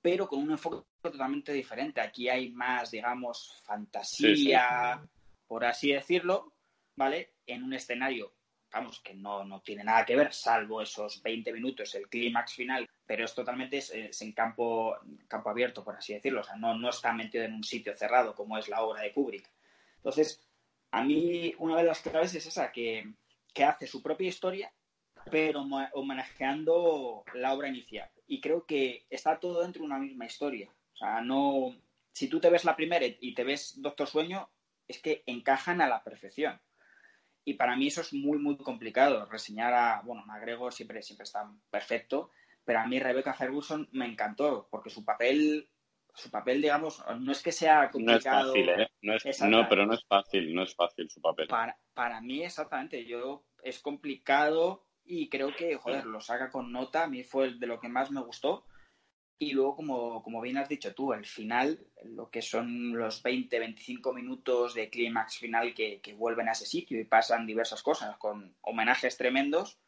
[0.00, 2.00] pero con un enfoque totalmente diferente.
[2.00, 5.00] Aquí hay más, digamos, fantasía,
[5.46, 6.52] por así decirlo,
[6.94, 7.36] ¿vale?
[7.46, 8.34] En un escenario,
[8.70, 12.88] vamos, que no, no tiene nada que ver, salvo esos 20 minutos, el clímax final,
[13.06, 14.94] pero es totalmente es, en campo,
[15.26, 16.42] campo abierto, por así decirlo.
[16.42, 19.12] O sea, no, no está metido en un sitio cerrado como es la obra de
[19.12, 19.48] Kubrick.
[19.96, 20.46] Entonces,
[20.90, 23.10] a mí una de las claves es esa, que,
[23.54, 24.72] que hace su propia historia,
[25.30, 25.64] pero
[25.94, 28.10] homenajeando la obra inicial.
[28.26, 30.70] Y creo que está todo dentro de una misma historia.
[30.92, 31.74] O sea, no.
[32.12, 34.50] Si tú te ves la primera y te ves Doctor Sueño,
[34.86, 36.60] es que encajan a la perfección.
[37.44, 39.26] Y para mí eso es muy, muy complicado.
[39.26, 42.30] Reseñar a, bueno, McGregor siempre, siempre está perfecto,
[42.64, 45.68] pero a mí Rebecca Ferguson me encantó, porque su papel,
[46.14, 48.54] su papel, digamos, no es que sea complicado.
[48.54, 48.88] No es fácil, ¿eh?
[49.02, 51.48] No, es, no pero no es fácil, no es fácil su papel.
[51.48, 57.04] Para, para mí, exactamente, yo es complicado y creo que, joder, lo saca con nota,
[57.04, 58.64] a mí fue de lo que más me gustó
[59.38, 63.58] y luego, como, como bien has dicho tú, el final, lo que son los 20,
[63.58, 68.56] 25 minutos de clímax final que, vuelven a ese sitio y pasan diversas cosas con
[68.60, 69.80] homenajes tremendos.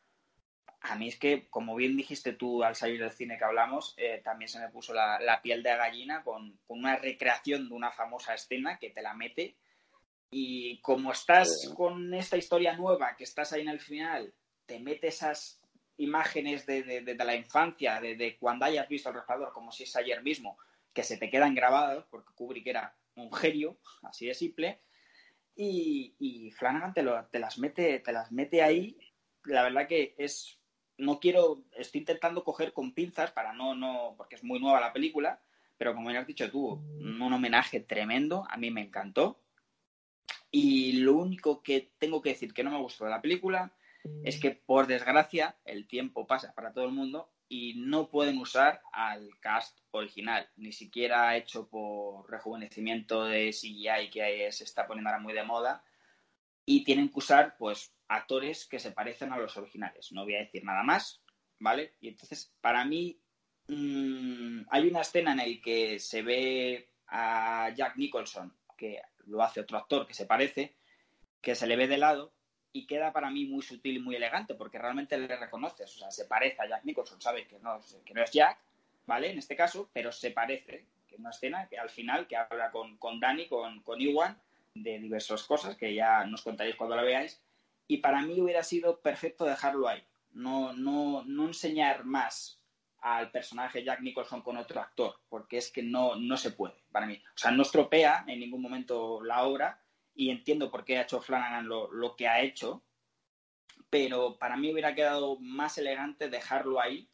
[0.80, 4.20] A mí es que, como bien dijiste tú al salir del cine que hablamos, eh,
[4.22, 8.78] también se me puso la, piel de gallina con, una recreación de una famosa escena
[8.78, 9.56] que te la mete.
[10.30, 14.34] Y como estás con esta historia nueva, que estás ahí en el final,
[14.66, 15.60] te mete esas
[15.98, 20.58] imágenes de, la infancia, de, cuando hayas visto el resplandor, como si es ayer mismo,
[20.92, 24.80] que se te quedan grabados, porque Kubrick era un genio, así de simple,
[25.56, 28.98] y, Flanagan te, te, las mete, te las mete ahí.
[29.44, 30.60] La verdad que es,
[30.98, 34.92] no quiero, estoy intentando coger con pinzas para no, no, porque es muy nueva la
[34.92, 35.40] película,
[35.78, 39.40] pero como ya has dicho tú, un homenaje tremendo, a mí me encantó.
[40.58, 43.76] Y lo único que tengo que decir que no me gustó de la película
[44.24, 48.80] es que por desgracia el tiempo pasa para todo el mundo y no pueden usar
[48.90, 55.20] al cast original, ni siquiera hecho por rejuvenecimiento de CGI que se está poniendo ahora
[55.20, 55.84] muy de moda
[56.64, 60.10] y tienen que usar pues actores que se parecen a los originales.
[60.12, 61.20] No voy a decir nada más,
[61.58, 61.96] ¿vale?
[62.00, 63.20] Y entonces para mí
[63.68, 69.60] mm, hay una escena en la que se ve a Jack Nicholson, que lo hace
[69.60, 70.74] otro actor que se parece,
[71.40, 72.32] que se le ve de lado
[72.72, 76.10] y queda para mí muy sutil y muy elegante porque realmente le reconoces, o sea,
[76.10, 78.58] se parece a Jack Nicholson, sabes que no, que no es Jack,
[79.06, 79.30] ¿vale?
[79.30, 82.70] En este caso, pero se parece, que es una escena que al final, que habla
[82.70, 84.38] con, con Dani, con, con Iwan,
[84.74, 87.40] de diversas cosas que ya nos contaréis cuando la veáis,
[87.88, 92.55] y para mí hubiera sido perfecto dejarlo ahí, no, no, no enseñar más
[93.06, 97.06] al personaje Jack Nicholson con otro actor, porque es que no, no se puede, para
[97.06, 97.14] mí.
[97.14, 99.80] O sea, no estropea en ningún momento la obra,
[100.12, 102.82] y entiendo por qué ha hecho Flanagan lo, que ha hecho,
[103.90, 107.08] pero para mí hubiera quedado más elegante dejarlo ahí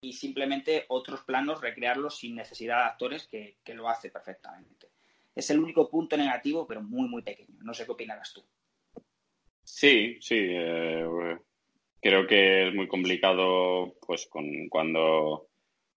[0.00, 4.90] y simplemente otros planos recrearlos sin necesidad de actores que, lo hace perfectamente.
[5.36, 7.58] Es el único punto negativo, pero muy, muy pequeño.
[7.62, 8.44] No sé qué opinarás tú.
[9.62, 10.36] Sí, sí.
[10.36, 11.38] Eh,
[12.00, 15.48] creo que es muy complicado, pues, con, cuando,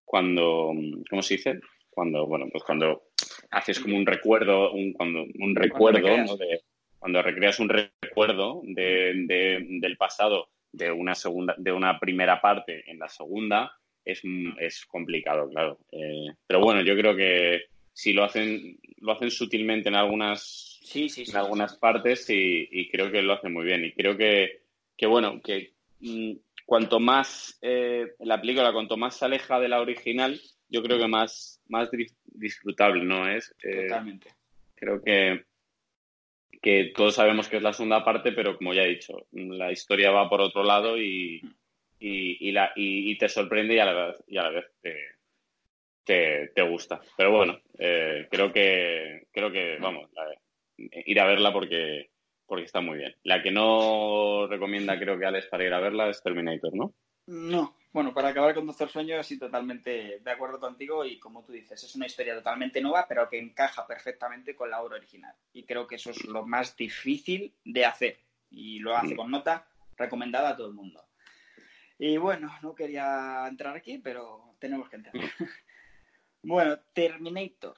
[0.06, 0.72] cuando,
[1.10, 1.60] ¿cómo se dice?
[1.90, 3.04] Cuando, bueno, pues cuando
[3.52, 6.62] haces como un recuerdo, un, cuando, un recuerdo, cuando, de,
[6.98, 13.00] cuando recreas un recuerdo de, del pasado de una segunda, de una primera parte en
[13.00, 13.72] la segunda,
[14.06, 14.22] es,
[14.60, 15.80] es complicado, claro.
[15.92, 21.10] Eh, pero bueno, yo creo que si lo hacen, lo hacen sutilmente en algunas, sí,
[21.10, 23.84] sí, en algunas partes y, creo que lo hacen muy bien.
[23.84, 24.62] Y creo que,
[24.96, 25.74] que bueno, que
[26.66, 31.08] cuanto más eh, la película, cuanto más se aleja de la original, yo creo que
[31.08, 31.90] más, más
[32.26, 33.28] disfrutable, ¿no?
[33.28, 34.30] Es, eh, Totalmente.
[34.76, 35.46] Creo que,
[36.62, 40.12] que todos sabemos que es la segunda parte, pero como ya he dicho, la historia
[40.12, 41.42] va por otro lado y,
[42.00, 44.66] y, la, y, te sorprende y a la vez, y a la vez
[46.04, 47.02] te, te, gusta.
[47.18, 50.10] Pero bueno, eh, creo que, creo que, vamos,
[50.78, 52.12] ir a verla porque,
[52.50, 53.16] porque está muy bien.
[53.24, 56.94] La que no recomienda, creo que Alex, para ir a verla es Terminator, ¿no?
[57.28, 61.52] No, bueno, para acabar con Doctor Sueño, sí, totalmente de acuerdo contigo y como tú
[61.52, 65.36] dices, es una historia totalmente nueva, pero que encaja perfectamente con la obra original.
[65.54, 69.68] Y creo que eso es lo más difícil de hacer y lo hace con nota
[69.96, 71.04] recomendada a todo el mundo.
[72.00, 75.14] Y bueno, no quería entrar aquí, pero tenemos que entrar.
[76.44, 77.78] bueno, Terminator.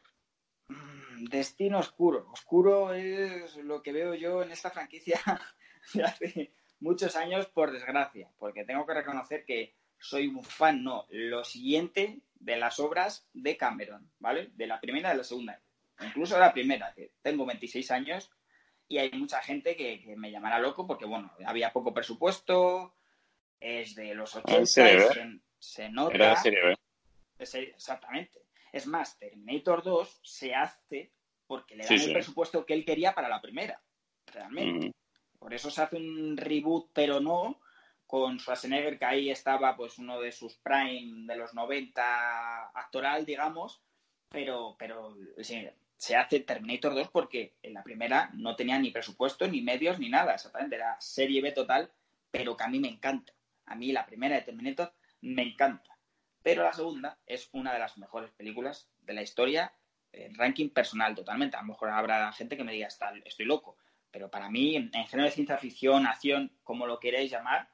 [1.30, 2.28] Destino oscuro.
[2.32, 5.20] Oscuro es lo que veo yo en esta franquicia
[5.94, 11.06] de hace muchos años, por desgracia, porque tengo que reconocer que soy un fan, no.
[11.10, 14.50] Lo siguiente de las obras de Cameron, ¿vale?
[14.54, 15.62] De la primera y de la segunda.
[16.02, 18.32] Incluso de la primera, que tengo 26 años
[18.88, 22.96] y hay mucha gente que, me llamará loco porque, bueno, había poco presupuesto,
[23.60, 26.16] es de los 80, se, se, nota.
[26.16, 26.76] Era serie
[27.38, 28.41] exactamente.
[28.72, 31.12] Es más, Terminator 2 se hace
[31.46, 33.82] porque le dan el presupuesto que él quería para la primera,
[34.28, 34.88] realmente.
[34.88, 34.92] Mm.
[35.38, 37.60] Por eso se hace un reboot, pero no,
[38.08, 43.82] con Schwarzenegger, que ahí estaba pues uno de sus prime de los 90 actoral, digamos,
[44.30, 49.62] pero, pero se hace Terminator 2 porque en la primera no tenía ni presupuesto, ni
[49.62, 51.92] medios, ni nada, exactamente, era serie B total,
[52.32, 53.34] pero que a mí me encanta.
[53.66, 55.91] A mí la primera de Terminator me encanta.
[56.44, 59.74] Pero la segunda es una de las mejores películas de la historia,
[60.12, 61.58] en ranking personal totalmente.
[61.58, 63.78] A lo mejor habrá gente que me diga, estoy loco.
[64.12, 67.70] Pero para mí, en, género de ciencia ficción, acción, como lo queréis llamar,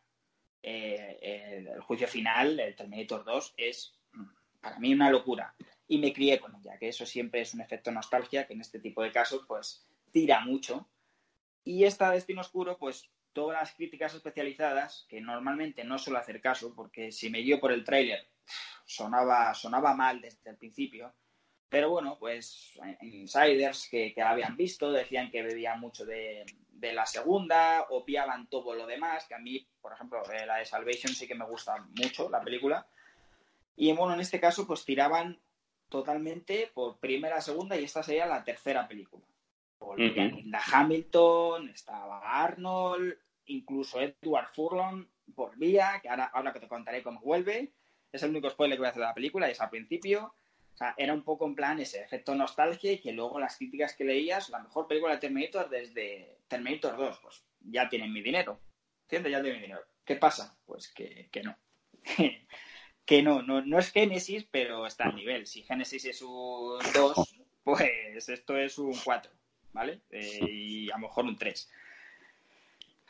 [0.61, 4.25] eh, el juicio final, el Terminator 2, es mm,
[4.61, 5.55] para mí una locura.
[5.87, 8.79] Y me crié con ella, que eso siempre es un efecto nostalgia, que en este
[8.79, 10.87] tipo de casos, pues, tira mucho.
[11.63, 16.75] Y esta Destino Oscuro, pues, todas las críticas especializadas, que normalmente no suelo hacer caso,
[16.75, 18.27] porque si me dio por el tráiler,
[18.85, 21.13] sonaba, sonaba mal desde el principio.
[21.69, 26.93] Pero bueno, pues insiders que, que la habían visto decían que bebía mucho de, de
[26.93, 31.13] la segunda, opiaban todo lo demás, que a mí, por ejemplo, eh, la de Salvation
[31.13, 32.87] sí que me gusta mucho, la película.
[33.75, 35.39] Y bueno, en este caso, pues tiraban
[35.89, 39.25] totalmente por primera, segunda y esta sería la tercera película.
[39.79, 47.03] Volvía Linda Hamilton, estaba Arnold, incluso Edward Furlong volvía, que ahora, ahora que te contaré
[47.03, 47.73] cómo vuelve.
[48.11, 50.33] Es el único spoiler que voy a hacer de la película, y es al principio.
[50.73, 53.95] O sea, era un poco en plan ese efecto nostalgia y que luego las críticas
[53.95, 58.59] que leías, la mejor película de Terminator desde Terminator 2, pues ya tienen mi dinero.
[59.03, 59.31] ¿Entiendes?
[59.31, 59.83] Ya tienen mi dinero.
[60.05, 60.55] ¿Qué pasa?
[60.65, 61.57] Pues que, no.
[63.05, 65.47] que no, no, no es Génesis, pero está al nivel.
[65.47, 69.31] Si Génesis es un 2, pues esto es un 4,
[69.73, 70.01] ¿vale?
[70.11, 71.71] Eh, y a lo mejor un 3.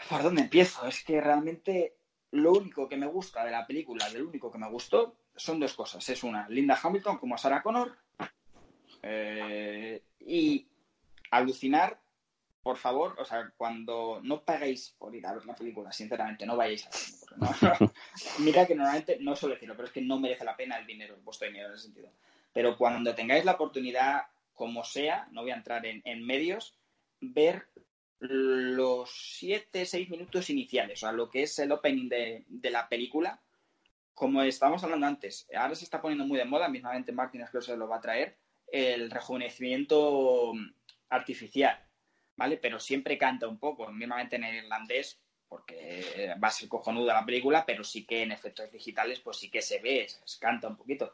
[0.09, 0.87] ¿Por dónde empiezo?
[0.87, 1.96] Es que realmente
[2.31, 5.73] lo único que me gusta de la película, del único que me gustó, son dos
[5.73, 6.07] cosas.
[6.09, 7.97] Es una, Linda Hamilton como Sarah Connor
[9.01, 10.67] eh, y
[11.31, 11.99] alucinar,
[12.61, 16.57] por favor, o sea, cuando no pagáis por ir a ver la película, sinceramente, no
[16.57, 16.85] vayáis
[17.41, 17.91] a
[18.39, 21.15] Mira que normalmente, no suelo decirlo, pero es que no merece la pena el dinero,
[21.15, 22.09] el vuestro dinero en ese sentido.
[22.51, 26.75] Pero cuando tengáis la oportunidad, como sea, no voy a entrar en, medios,
[27.21, 27.67] ver
[28.19, 32.89] los siete, seis minutos iniciales, o sea, lo que es el opening de, de la
[32.89, 33.41] película,
[34.13, 37.87] como estábamos hablando antes, ahora se está poniendo muy de moda, mismamente Martin se lo
[37.87, 38.35] va a traer,
[38.71, 40.53] el rejuvenecimiento
[41.09, 41.79] artificial,
[42.35, 42.57] ¿vale?
[42.57, 47.25] Pero siempre canta un poco, mismamente en el irlandés, porque va a ser cojonuda la
[47.25, 50.77] película, pero sí que en efectos digitales, pues sí que se ve, se canta un
[50.77, 51.13] poquito.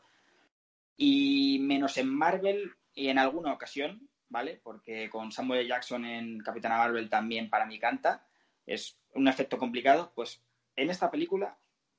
[0.96, 4.60] Y menos en Marvel y en alguna ocasión, ¿vale?
[4.64, 8.26] Porque con Samuel Jackson en Capitana Marvel también para mí canta,
[8.66, 10.42] es un efecto complicado, pues
[10.76, 11.56] en esta película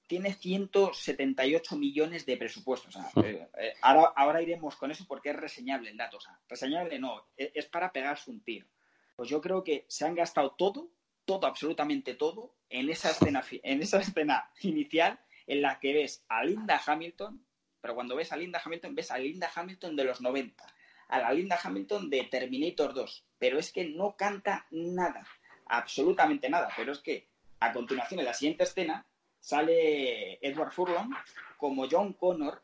[0.08, 2.88] tiene 178 millones de presupuesto.
[3.22, 6.16] Eh, eh, ahora, ahora iremos con eso porque es reseñable el dato.
[6.16, 8.66] O sea, reseñable no, e, es, para pegarse un tiro.
[9.14, 10.90] Pues yo creo que se han gastado todo,
[11.24, 16.42] todo, absolutamente todo, en esa escena, en esa escena inicial en la que ves a
[16.42, 17.46] Linda Hamilton,
[17.80, 20.73] pero cuando ves a Linda Hamilton, ves a Linda Hamilton de los 90,
[21.14, 25.24] a la Linda Hamilton de Terminator 2, pero es que no canta nada,
[25.66, 27.28] absolutamente nada, pero es que
[27.60, 29.06] a continuación en la siguiente escena
[29.38, 31.14] sale Edward Furlong
[31.56, 32.60] como John Connor,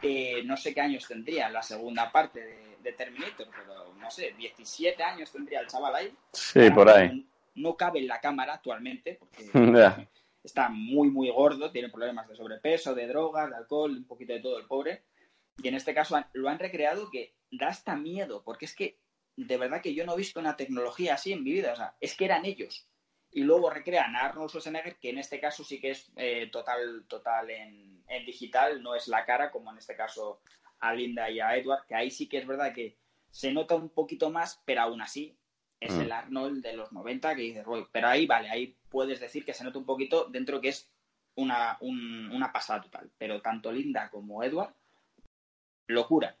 [0.00, 4.32] que no sé qué años tendría en la segunda parte de, Terminator, pero no sé,
[4.38, 6.14] 17 años tendría el chaval ahí.
[6.32, 7.28] Sí, por ahí.
[7.56, 9.50] No, cabe en la cámara actualmente, porque
[10.44, 14.40] está muy, muy gordo, tiene problemas de sobrepeso, de drogas, de alcohol, un poquito de
[14.40, 15.02] todo el pobre.
[15.62, 18.98] Y en este caso lo han recreado que da hasta miedo, porque es que
[19.36, 21.72] de verdad que yo no he visto una tecnología así en mi vida.
[21.72, 22.88] O sea, es que eran ellos
[23.36, 27.04] y luego recrean a Arnold Schwarzenegger, que en este caso sí que es eh, total,
[27.06, 30.40] total en, digital, no es la cara, como en este caso
[30.80, 32.96] a Linda y a Edward, que ahí sí que es verdad que
[33.30, 35.36] se nota un poquito más, pero aún así
[35.80, 36.00] es mm.
[36.00, 39.64] el Arnold de los 90 que dices, pero ahí vale, ahí puedes decir que se
[39.64, 40.90] nota un poquito dentro que es
[41.34, 44.74] una, una pasada total, pero tanto Linda como Edward,
[45.86, 46.36] locura.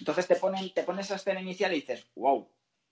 [0.00, 2.50] Entonces te ponen, te pones esa escena inicial y dices, wow,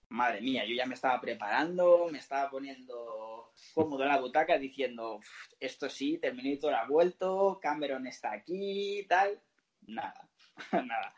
[0.08, 5.20] madre mía, yo ya me estaba preparando, me estaba poniendo cómodo en la butaca diciendo,
[5.60, 9.40] esto sí, Terminator ha vuelto, Cameron está aquí, tal.
[9.86, 10.28] Nada,
[10.72, 11.14] nada.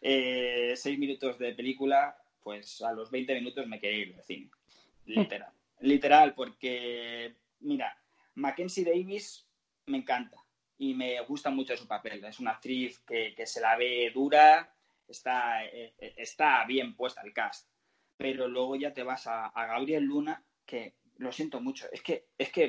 [0.00, 4.50] Eh, seis minutos de película, pues a los 20 minutos me quería ir de cine.
[5.06, 5.52] Literal.
[5.80, 7.96] Literal, porque, mira,
[8.34, 9.46] Mackenzie Davis
[9.86, 10.41] me encanta.
[10.82, 12.24] Y me gusta mucho su papel.
[12.24, 14.74] Es una actriz que, se la ve dura,
[15.06, 17.68] está, eh, eh, está bien puesta el cast.
[18.16, 22.50] Pero luego ya te vas a, Gabriel Luna, que lo siento mucho, es que, es
[22.50, 22.68] que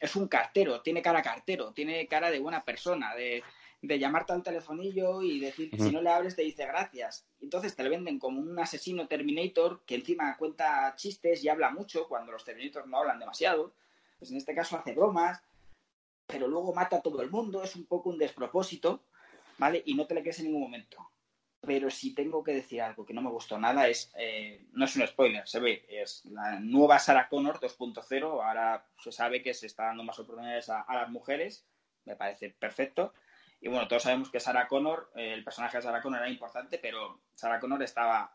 [0.00, 3.44] es un cartero, tiene cara cartero, tiene cara de buena persona, de,
[3.80, 7.28] de llamarte al telefonillo y decir que si no le abres te dice gracias.
[7.40, 12.08] Entonces te le venden como un asesino Terminator que encima cuenta chistes y habla mucho
[12.08, 13.72] cuando los Terminators no hablan demasiado.
[14.18, 15.40] Pues en este caso hace bromas,
[16.32, 19.04] pero luego mata a todo el mundo, es un poco un despropósito,
[19.58, 19.82] ¿vale?
[19.84, 21.10] Y no te le crees en ningún momento.
[21.60, 24.96] Pero si tengo que decir algo que no me gustó nada, es, eh, no es
[24.96, 29.66] un spoiler, se ve, es la nueva Sarah Connor 2.0, ahora se sabe que se
[29.66, 31.66] está dando más oportunidades a, las mujeres,
[32.06, 33.12] me parece perfecto.
[33.60, 36.78] Y bueno, todos sabemos que Sarah Connor, eh, el personaje de Sarah Connor era importante,
[36.78, 38.34] pero Sarah Connor estaba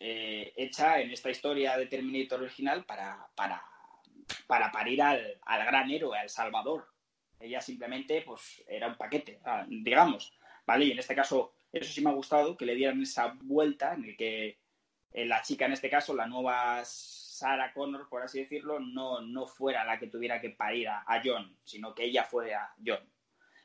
[0.00, 3.62] eh, hecha en esta historia de Terminator original para, para,
[4.48, 6.88] para parir al, al gran héroe, al Salvador,
[7.40, 10.32] ella simplemente, pues, era un paquete, digamos,
[10.66, 10.86] ¿vale?
[10.86, 14.04] Y en este caso, eso sí me ha gustado, que le dieran esa vuelta en
[14.04, 14.58] el que
[15.12, 19.46] eh, la chica, en este caso, la nueva Sarah Connor, por así decirlo, no, no
[19.46, 23.00] fuera la que tuviera que parir a, John, sino que ella fuera John.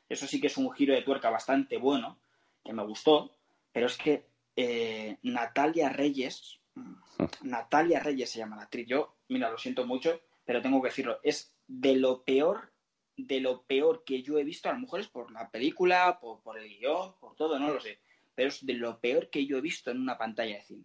[0.08, 2.20] Eso sí que es un giro de tuerca bastante bueno,
[2.64, 3.34] que me gustó,
[3.72, 6.60] pero es que eh, Natalia Reyes,
[7.42, 11.20] Natalia Reyes se llama la actriz, yo, mira, lo siento mucho, pero tengo que decirlo,
[11.22, 12.71] es de lo peor
[13.16, 16.58] de lo peor que yo he visto, a lo mejor es por la película, por,
[16.58, 18.00] el guion, por todo, no lo sé,
[18.34, 20.84] pero es de lo peor que yo he visto en una pantalla de cine.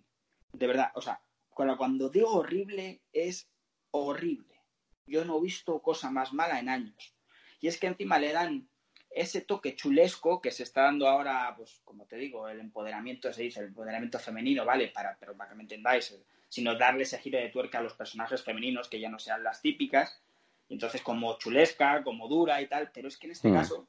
[0.52, 3.50] De verdad, o sea, cuando digo horrible, es
[3.92, 4.62] horrible.
[5.06, 7.16] Yo no he visto cosa más mala en años.
[7.60, 8.70] Y es que encima le dan
[9.10, 13.44] ese toque chulesco que se está dando ahora, pues como te digo, el empoderamiento, se
[13.44, 14.90] dice, el empoderamiento femenino, ¿vale?
[14.90, 16.16] Para, pero para que me entendáis,
[16.50, 19.62] sino darle ese giro de tuerca a los personajes femeninos que ya no sean las
[19.62, 20.22] típicas
[20.70, 23.53] entonces, como chulesca, como dura y tal, pero es que en este hmm.
[23.53, 23.88] caso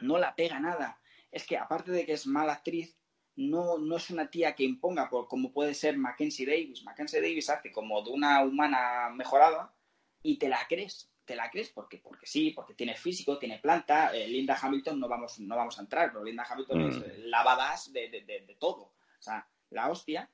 [0.00, 1.00] no la pega nada.
[1.30, 2.96] Es que aparte de que es mala actriz,
[3.34, 6.84] no, no es una tía que imponga, por, como puede ser Mackenzie Davis.
[6.84, 9.74] Mackenzie Davis hace como de una humana mejorada
[10.22, 11.08] y te la crees.
[11.24, 14.14] Te la crees porque, porque sí, porque tiene físico, tiene planta.
[14.14, 17.02] Eh, Linda Hamilton no vamos, no vamos a entrar, pero Linda Hamilton es hmm.
[17.24, 18.82] la badass de, de, de todo.
[18.82, 20.28] O sea, la hostia.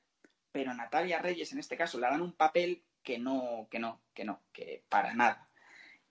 [0.51, 4.25] Pero Natalia Reyes en este caso le dan un papel que no, que no, que
[4.25, 5.49] no, que para nada.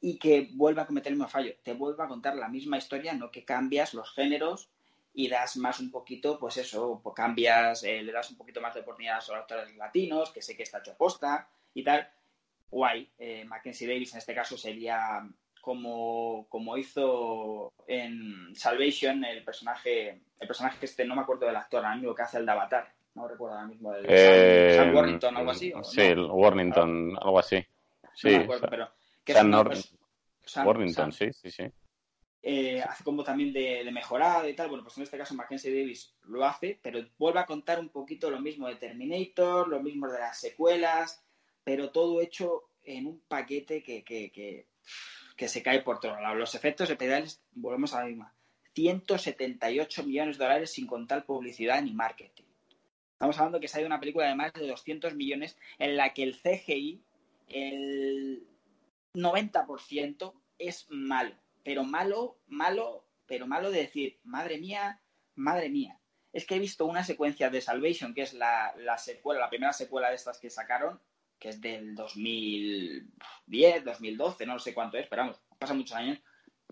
[0.01, 1.55] Y que vuelva a cometer el mismo fallo.
[1.62, 4.70] Te vuelva a contar la misma historia, no que cambias los géneros
[5.12, 8.74] y das más un poquito, pues eso, pues cambias, eh, le das un poquito más
[8.74, 12.09] de oportunidad a los actores latinos, que sé que está hecho posta y tal.
[12.70, 13.11] Guay.
[13.18, 15.26] Eh, Mackenzie Davis en este caso sería
[15.61, 21.57] como, como hizo en Salvation el personaje, el personaje que este, no me acuerdo del
[21.57, 25.37] actor, amigo que hace el de Avatar no recuerdo ahora mismo, el eh, Sam, Warrington,
[25.37, 25.73] algo así.
[25.83, 27.66] sí, el Warrington, algo así.
[28.14, 28.91] Sí, no acuerdo, pero...
[30.45, 31.64] Sam, Warrington, sí, sí, sí.
[32.43, 34.69] Eh, hace como también de, de mejorada y tal.
[34.69, 38.31] Bueno, pues en este caso Mackenzie Davis lo hace, pero vuelve a contar un poquito
[38.31, 41.23] lo mismo de Terminator, lo mismo de las secuelas,
[41.64, 44.69] pero todo hecho en un paquete que, que, que,
[45.37, 46.39] que se cae por todos lados.
[46.39, 48.35] Los efectos especiales, volvemos a la misma.
[48.75, 52.48] 178 millones de dólares sin contar publicidad ni marketing.
[53.19, 56.23] Estamos hablando que ha ido una película de más de 200 millones en la que
[56.23, 57.03] el CGI,
[57.49, 58.47] el
[59.12, 61.35] 90% es malo.
[61.64, 65.03] Pero malo, malo, pero malo de decir, madre mía,
[65.35, 65.99] madre mía.
[66.33, 70.11] Es que he visto una secuencia de Salvation, que es la, secuela, la primera secuela
[70.11, 71.01] de estas que sacaron,
[71.41, 76.21] que es del 2010, 2012, no sé cuánto es, pero vamos, pasa muchos años,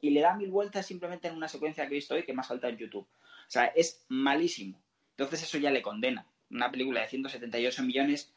[0.00, 2.46] y le da mil vueltas simplemente en una secuencia que he visto hoy que más
[2.46, 3.08] salta en YouTube.
[3.08, 4.80] O sea, es malísimo.
[5.10, 8.32] Entonces eso ya le condena una película de 178 millones,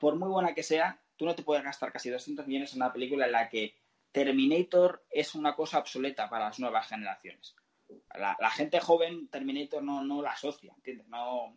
[0.00, 2.92] por muy buena que sea, tú no te puedes gastar casi 200 millones en una
[2.92, 3.74] película en la que
[4.12, 7.54] Terminator es una cosa obsoleta para las nuevas generaciones.
[8.14, 11.08] La, gente joven Terminator no, no la asocia, ¿entiendes?
[11.08, 11.56] No,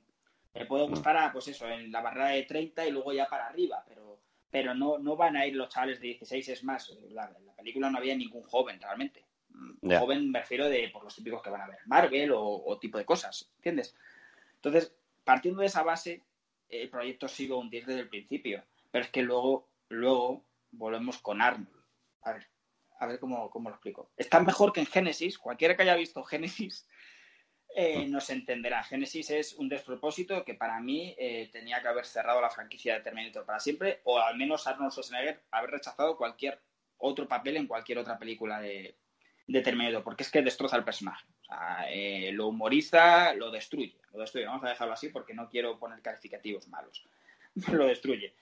[0.53, 3.47] le puede gustar a, pues eso, en la barrera de 30 y luego ya para
[3.47, 7.33] arriba, pero, pero no, no van a ir los chavales de 16, es más, la,
[7.45, 9.25] la película no había ningún joven realmente.
[9.81, 12.97] Joven me refiero de por los típicos que van a ver Marvel o, o tipo
[12.97, 13.95] de cosas, ¿entiendes?
[14.55, 14.93] Entonces,
[15.31, 16.25] partiendo de esa base,
[16.67, 18.65] el proyecto ha sido un 10 desde el principio.
[18.91, 21.69] Pero es que luego, luego volvemos con Arnold.
[22.23, 22.49] A ver,
[22.99, 24.11] a ver cómo, lo explico.
[24.17, 25.37] Está mejor que en Genesis.
[25.37, 26.85] Cualquiera que haya visto Genesis
[27.73, 28.83] eh, nos entenderá.
[28.83, 32.99] Genesis es un despropósito que para mí eh, tenía que haber cerrado la franquicia de
[32.99, 36.61] Terminator para siempre, o al menos Arnold Schwarzenegger haber rechazado cualquier
[36.97, 38.97] otro papel en cualquier otra película de,
[39.47, 41.25] de Terminator, porque es que destroza el personaje.
[41.89, 43.97] Eh, lo humoriza, lo destruye.
[44.13, 44.45] Lo destruye.
[44.45, 47.05] Vamos a dejarlo así porque no quiero poner calificativos malos.
[47.71, 48.33] lo destruye.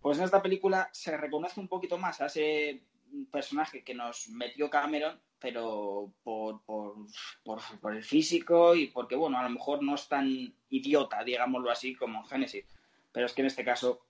[0.00, 2.82] Pues en esta película se reconoce un poquito más a ese
[3.30, 6.94] personaje que nos metió Cameron, pero por, por,
[7.42, 11.94] por, el físico y porque, bueno, a lo mejor no es tan idiota, digámoslo así,
[11.94, 12.64] como en Génesis.
[13.12, 14.06] Pero es que en este caso,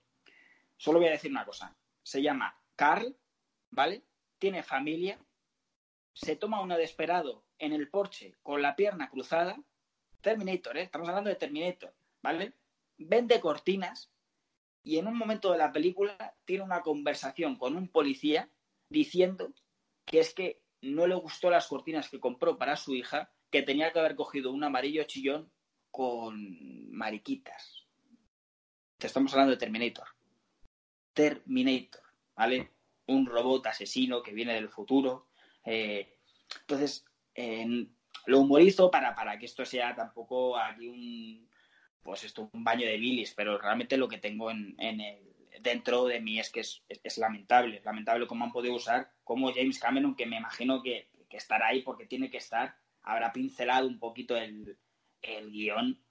[0.77, 1.75] solo voy a decir una cosa.
[2.03, 3.15] Se llama Carl,
[3.71, 4.03] ¿vale?
[4.39, 5.19] Tiene familia,
[6.13, 9.57] se toma uno desesperado en el porche con la pierna cruzada.
[10.19, 10.83] Terminator, ¿eh?
[10.83, 12.53] Estamos hablando de Terminator, ¿vale?
[12.97, 14.11] Vende cortinas
[14.83, 18.49] y en un momento de la película tiene una conversación con un policía
[18.89, 19.53] diciendo
[20.05, 23.93] que es que no le gustó las cortinas que compró para su hija, que tenía
[23.93, 25.51] que haber cogido un amarillo chillón
[25.91, 27.87] con mariquitas.
[28.97, 30.07] Te estamos hablando de Terminator.
[31.13, 32.01] Terminator,
[32.35, 32.71] ¿vale?
[33.05, 35.27] Un robot asesino que viene del futuro.
[35.63, 36.17] Eh,
[36.61, 37.05] entonces,
[38.25, 41.49] lo humorizo para, para que esto sea tampoco aquí un,
[42.03, 44.75] pues esto, un baño de bilis, pero realmente lo que tengo en,
[45.61, 49.79] dentro de mí es que es, es, lamentable, lamentable cómo han podido usar, como James
[49.79, 53.99] Cameron, que me imagino que, que estará ahí porque tiene que estar, habrá pincelado un
[53.99, 54.77] poquito el,
[55.21, 56.01] el guion,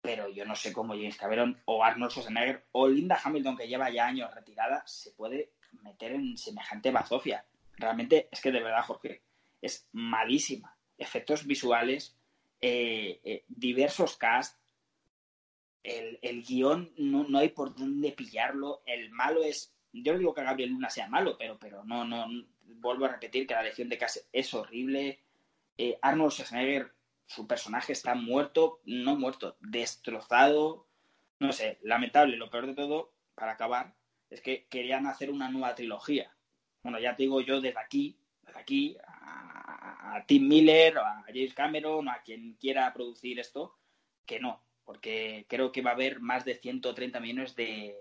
[0.00, 3.90] pero yo no sé cómo James Cameron o Arnold Schwarzenegger o Linda Hamilton, que lleva
[3.90, 7.44] ya años retirada, se puede meter en semejante bazofia.
[7.76, 9.22] Realmente es que de verdad, Jorge,
[9.60, 10.76] es malísima.
[10.96, 12.16] Efectos visuales,
[12.60, 14.60] eh, eh, diversos cast,
[15.82, 18.82] el, el guion no, no, hay por dónde pillarlo.
[18.84, 19.74] El malo es.
[19.92, 22.26] Yo no digo que Gabriel Luna sea malo, pero, pero no, no.
[22.62, 25.20] Vuelvo a repetir que la lección de casa es horrible.
[25.78, 26.92] Eh, Arnold Schwarzenegger,
[27.26, 30.86] su personaje está muerto, no muerto, destrozado.
[31.38, 32.36] No sé, lamentable.
[32.36, 33.94] Lo peor de todo, para acabar,
[34.28, 36.32] es que querían hacer una nueva trilogía.
[36.82, 38.96] Bueno, ya te digo yo desde aquí, desde aquí,
[40.10, 43.76] a Tim Miller, a James Cameron, a quien quiera producir esto,
[44.26, 47.96] que no, porque creo que va a haber más de 130 millones de,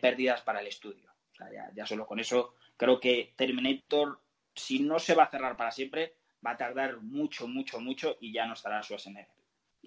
[0.00, 1.10] pérdidas para el estudio.
[1.32, 4.20] O sea, ya, solo con eso creo que Terminator,
[4.54, 8.32] si no se va a cerrar para siempre, va a tardar mucho, mucho, mucho y
[8.32, 9.34] ya no estará Schwarzenegger.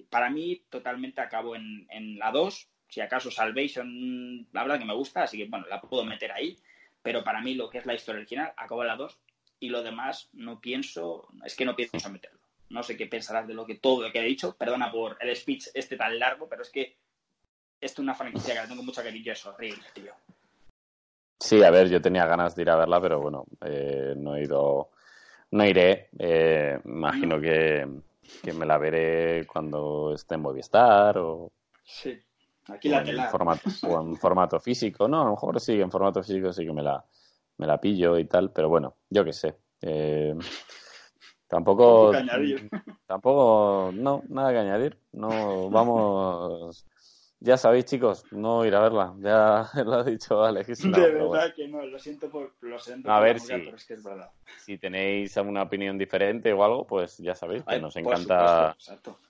[0.09, 2.69] Para mí, totalmente acabo en, la 2.
[2.87, 6.57] Si acaso Salvation, la verdad que me gusta, así que bueno, la puedo meter ahí.
[7.01, 9.19] Pero para mí, lo que es la historia original, acabo en la 2.
[9.59, 12.39] Y lo demás, no pienso, es que no pienso meterlo.
[12.69, 14.55] No sé qué pensarás de lo que todo lo que he dicho.
[14.57, 16.97] Perdona por el speech este tan largo, pero es que
[17.79, 20.13] esto es una franquicia que la tengo mucha cariño, es horrible, tío.
[21.39, 24.43] Sí, a ver, yo tenía ganas de ir a verla, pero bueno, eh, no he
[24.43, 24.91] ido,
[25.51, 26.09] no iré.
[26.17, 27.87] Eh, imagino que,
[28.53, 31.51] me la veré cuando esté en Movistar o,
[31.83, 32.19] sí.
[32.67, 35.07] Aquí la en formato, o en formato físico.
[35.07, 37.05] No, a lo mejor sí, en formato físico sí que me la,
[37.57, 39.55] me la pillo y tal, pero bueno, yo qué sé.
[39.81, 40.35] Eh,
[41.47, 42.11] Tampoco.
[43.07, 44.97] Tampoco, no, nada que añadir.
[45.11, 46.85] No, vamos.
[47.39, 49.13] Ya sabéis, chicos, no ir a verla.
[49.19, 50.81] Ya lo ha dicho Alex.
[50.81, 52.55] de verdad que no, lo siento por.
[52.61, 54.31] Lo siento a ver si, pero es que es verdad.
[54.57, 58.75] Si tenéis alguna opinión diferente o algo, pues ya sabéis que nos encanta.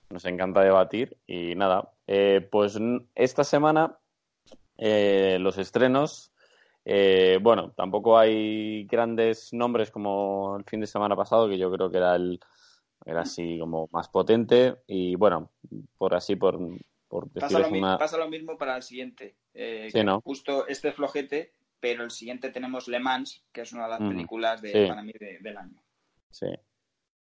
[0.08, 1.18] nos encanta debatir.
[1.26, 2.78] Y nada, eh, pues
[3.14, 3.98] esta semana
[4.78, 6.32] eh, los estrenos
[6.88, 11.90] eh, bueno, tampoco hay grandes nombres como el fin de semana pasado, que yo creo
[11.90, 12.38] que era el
[13.04, 14.76] era así como más potente.
[14.86, 15.50] Y bueno,
[15.98, 16.58] por así, por,
[17.08, 19.36] por pasa, lo mismo, pasa lo mismo para el siguiente.
[19.52, 19.90] Eh,
[20.22, 24.62] Justo este flojete, pero el siguiente tenemos Le Mans, que es una de las películas
[24.62, 25.82] de, para mí del año.
[26.30, 26.46] Sí.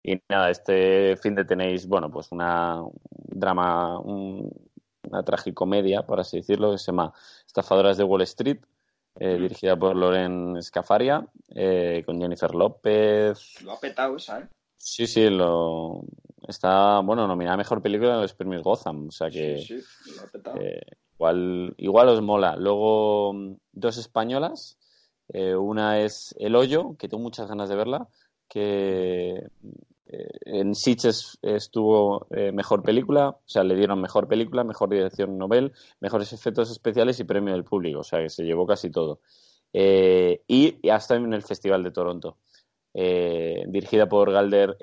[0.03, 2.83] Y nada, este fin de tenéis, bueno, pues una
[3.13, 7.13] drama, una tragicomedia, por así decirlo, que se llama
[7.47, 8.59] Estafadoras de Wall Street,
[9.17, 13.63] eh, dirigida por Loren Scafaria, eh, con Jennifer López.
[13.63, 14.49] Lo ha petado esa, ¿eh?
[14.77, 16.03] Sí, sí, lo...
[16.49, 19.59] está, bueno, nominada a Mejor Película en los premios Gotham, o sea que...
[19.59, 20.61] Sí, sí, lo ha petado.
[20.61, 20.83] Eh,
[21.15, 22.57] igual, igual os mola.
[22.57, 23.35] Luego,
[23.73, 24.79] dos españolas,
[25.29, 28.09] una es El Hoyo, que tengo muchas ganas de verla,
[28.49, 29.49] que
[30.45, 35.73] en Sitges estuvo eh, mejor película, o sea, le dieron mejor película, mejor dirección Nobel,
[36.01, 39.21] mejores efectos especiales y premio del público, o sea, que se llevó casi todo.
[39.73, 42.39] Eh, y hasta en el Festival de Toronto.
[42.93, 44.77] dirigida por Galder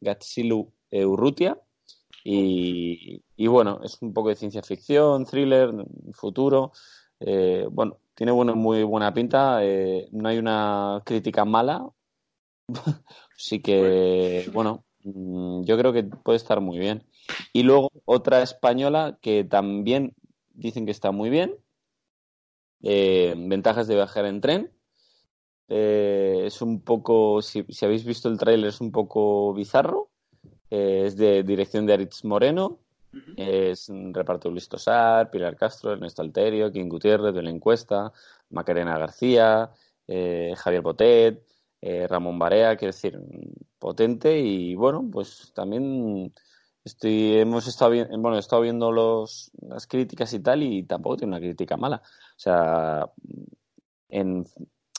[0.00, 1.60] Gatsilu, Urrutia.
[2.24, 5.70] Y, y, bueno, es un poco de ciencia ficción, thriller,
[6.12, 6.72] futuro.
[7.70, 9.60] bueno, tiene muy buena pinta.
[10.12, 11.86] no hay una crítica mala,
[13.36, 17.04] sí que, bueno, mm, yo creo que puede estar muy bien.
[17.52, 20.14] Y luego otra española que también
[20.54, 21.56] dicen que está muy bien.
[22.82, 24.72] Eh, ventajas de viajar en tren.
[25.68, 30.10] Eh, es un poco, si, habéis visto el tráiler, es un poco bizarro.
[30.70, 32.80] Eh, es de dirección de Aritz Moreno.
[33.36, 38.12] Es un reparto Luis Tosar, Pilar Castro, Ernesto Alterio, King Gutiérrez de la encuesta,
[38.50, 39.70] Macarena García,
[40.08, 41.46] Javier Botet,
[41.86, 43.20] eh, Ramón Barea, quiero decir,
[43.78, 46.32] potente y bueno, pues también
[46.82, 51.40] estoy, hemos estado, bueno, estado viendo los, las críticas y tal y tampoco tiene una
[51.40, 51.96] crítica mala.
[51.96, 53.10] O sea,
[54.08, 54.46] en,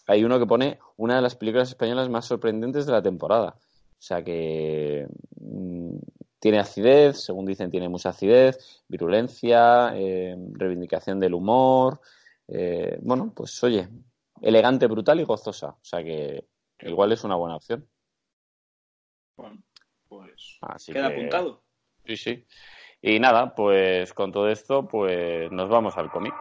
[0.06, 3.56] hay uno que pone una de las películas españolas más sorprendentes de la temporada.
[3.58, 5.08] O sea que
[5.42, 5.98] mm,
[6.40, 12.00] tiene acidez, según dicen, tiene mucha acidez, virulencia, eh, reivindicación del humor.
[12.48, 13.90] Eh, bueno, pues oye,
[14.40, 15.70] elegante, brutal y gozosa.
[15.70, 16.46] O sea que
[16.82, 17.88] igual es una buena opción.
[19.36, 19.64] Bueno,
[20.08, 21.64] pues queda apuntado.
[22.06, 22.48] Sí, sí.
[23.02, 26.34] Y nada, pues con todo esto, pues nos vamos al cómic.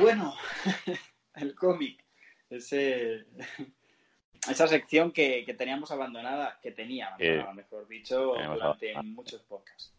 [0.00, 0.34] Bueno,
[1.34, 2.04] el cómic.
[2.48, 3.26] Ese,
[4.48, 9.94] esa sección que, teníamos abandonada, que tenía abandonada, mejor dicho, durante muchos podcasts.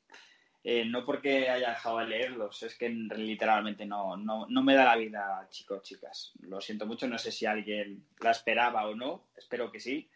[0.62, 4.84] Eh, no porque haya dejado de leerlos, es que literalmente no, no, no me da
[4.86, 6.34] la vida, chicos, chicas.
[6.42, 10.10] Lo siento mucho, no sé si alguien la esperaba o no, espero que sí,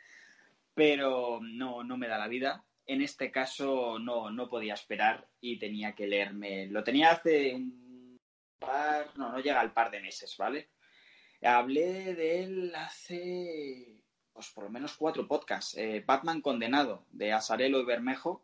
[0.74, 2.66] pero no, no me da la vida.
[2.86, 6.68] En este caso no, no podía esperar y tenía que leerme.
[6.68, 8.20] Lo tenía hace un
[8.60, 10.72] par, no, no llega al par de meses, ¿vale?
[11.42, 13.93] Hablé de él hace,
[14.34, 15.78] pues por lo menos cuatro podcasts.
[15.78, 18.44] Eh, Batman Condenado, de Asarelo y Bermejo,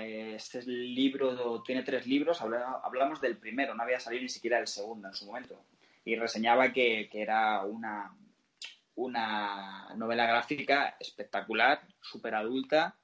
[0.00, 5.08] este libro tiene tres libros, hablamos del primero, no había salido ni siquiera el segundo
[5.08, 5.64] en su momento.
[6.04, 8.14] Y reseñaba que, era una,
[8.96, 12.96] una novela gráfica espectacular, súper adulta.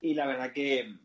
[0.00, 0.98] Y la verdad que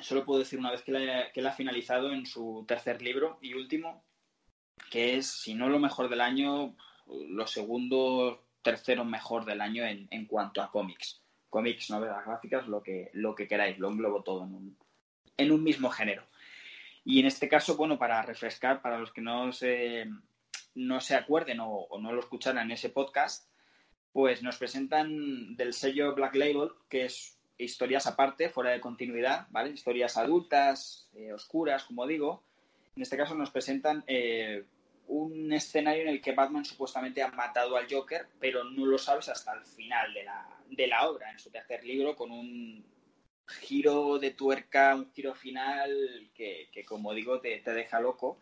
[0.00, 4.04] solo puedo decir una vez que la, ha finalizado en su tercer libro y último,
[4.90, 10.08] que es, si no lo mejor del año, lo segundo, tercero mejor del año en,
[10.10, 14.44] en cuanto a cómics cómics, novelas gráficas, lo que, lo que queráis, lo englobo todo
[14.44, 14.76] en un,
[15.36, 16.22] en un mismo género.
[17.04, 20.06] Y en este caso, bueno, para refrescar, para los que no se,
[20.74, 23.48] no se acuerden o, no lo escucharan en ese podcast,
[24.12, 29.70] pues nos presentan del sello Black Label, que es historias aparte, fuera de continuidad, ¿vale?
[29.70, 32.42] Historias adultas, eh, oscuras, como digo.
[32.94, 34.64] En este caso nos presentan eh,
[35.08, 39.28] un escenario en el que Batman supuestamente ha matado al Joker, pero no lo sabes
[39.28, 42.84] hasta el final de la, de la obra, en su tercer libro, con un
[43.46, 48.38] giro de tuerca, un giro final que, como digo, te, deja loco.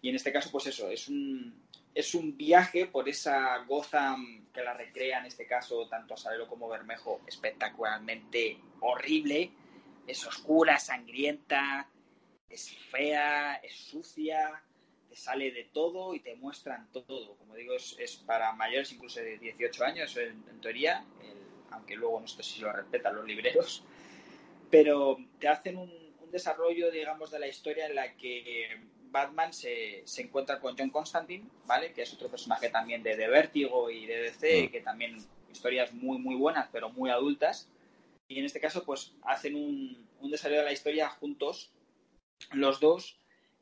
[0.00, 4.62] Y en este caso, pues eso, es un, es un viaje por esa Gotham que
[4.62, 9.50] la recrea, en este caso, tanto Salero como Bermejo, espectacularmente horrible.
[10.06, 11.86] Es oscura, sangrienta,
[12.48, 14.62] es fea, es sucia,
[15.08, 17.36] te sale de todo y te muestran todo.
[17.36, 21.04] Como digo, es, para mayores incluso de 18 años, en, en teoría.
[21.22, 21.38] El,
[21.70, 23.82] aunque luego no sé si lo respetan los libreros,
[24.70, 28.78] pero te hacen un, desarrollo, digamos, de la historia en la que
[29.10, 31.94] Batman se, encuentra con John Constantine, ¿vale?
[31.94, 34.70] Que es otro personaje también de, de Vértigo y de DC, mm.
[34.70, 35.16] que también
[35.50, 37.70] historias muy, muy buenas, pero muy adultas.
[38.28, 41.72] Y en este caso, pues hacen un, un desarrollo de la historia juntos,
[42.52, 43.17] los dos,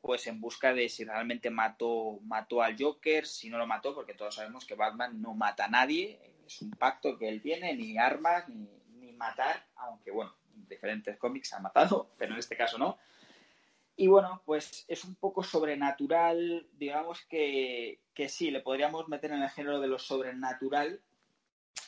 [0.07, 4.13] pues en busca de si realmente mató, mató al Joker, si no lo mató, porque
[4.13, 7.97] todos sabemos que Batman no mata a nadie, es un pacto que él tiene, ni
[7.97, 12.97] armas, ni, matar, aunque bueno, en diferentes cómics ha matado, pero en este caso no.
[13.97, 19.43] Y bueno, pues es un poco sobrenatural, digamos que, que sí, le podríamos meter en
[19.43, 21.01] el género de lo sobrenatural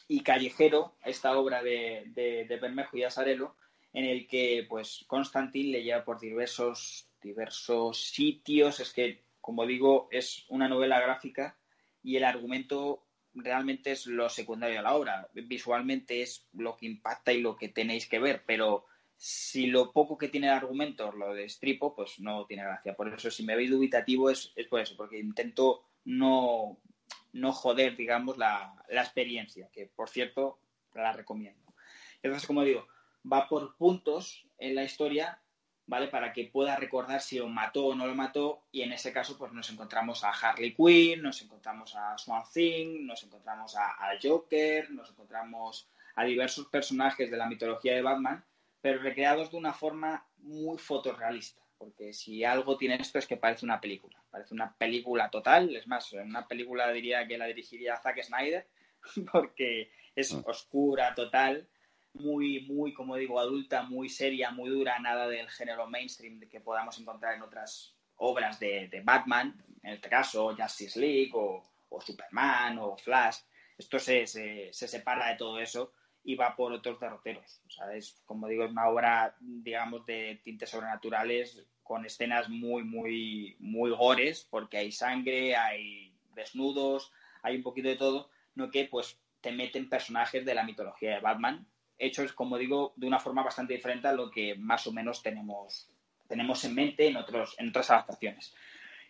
[0.10, 3.56] y callejero esta obra de, de, Bermejo y Asarelo,
[3.94, 10.08] en el que pues Constantin le lleva por diversos, diversos sitios, es que, como digo,
[10.12, 11.58] es una novela gráfica
[12.04, 15.30] y el argumento realmente es lo secundario de la obra.
[15.34, 20.18] Visualmente es lo que impacta y lo que tenéis que ver, pero si lo poco
[20.18, 22.96] que tiene el argumento lo destripo, pues no tiene gracia.
[22.96, 26.80] Por eso, si me veis dubitativo, es, es por eso, porque intento no,
[27.34, 30.60] no joder, digamos, la, la experiencia, que por cierto
[30.94, 31.74] la recomiendo.
[32.22, 32.88] Entonces, como digo,
[33.32, 35.42] va por puntos en la historia
[35.90, 36.08] ¿vale?
[36.08, 38.62] Para que pueda recordar si lo mató o no lo mató.
[38.72, 43.08] Y en ese caso, pues nos encontramos a Harley Quinn, nos encontramos a Swan Thing,
[43.08, 48.46] nos encontramos a, Joker, nos encontramos a diversos personajes de la mitología de Batman,
[48.82, 51.64] pero recreados de una forma muy fotorrealista.
[51.80, 54.22] Porque si algo tiene esto es que parece una película.
[54.30, 55.76] Parece una película total.
[55.76, 58.68] Es más, una película diría que la dirigiría Zack Snyder,
[59.32, 60.44] porque es mm.
[60.46, 61.68] oscura, total
[62.14, 67.00] muy, muy, como digo, adulta, muy seria, muy dura, nada del género mainstream que podamos
[67.00, 71.64] encontrar en otras obras de, Batman, en este caso Justice League o,
[72.02, 73.38] Superman o Flash.
[73.78, 75.94] Esto se, se, separa de todo eso
[76.24, 77.62] y va por otros derroteros.
[77.80, 83.56] O es, como digo, es una obra, digamos, de tintes sobrenaturales con escenas muy, muy,
[83.60, 89.20] muy gores, porque hay sangre, hay desnudos, hay un poquito de todo, no que pues
[89.42, 91.66] te meten personajes de la mitología de Batman,
[92.00, 95.90] hechos, como digo, de una forma bastante diferente a lo que más o menos tenemos,
[96.28, 98.56] tenemos en mente en, otros, en otras adaptaciones.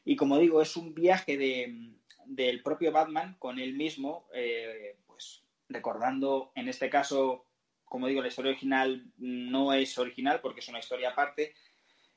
[0.03, 1.91] Y como digo, es un viaje de,
[2.25, 7.45] del propio Batman con él mismo, eh, pues recordando, en este caso,
[7.85, 11.53] como digo, la historia original no es original porque es una historia aparte,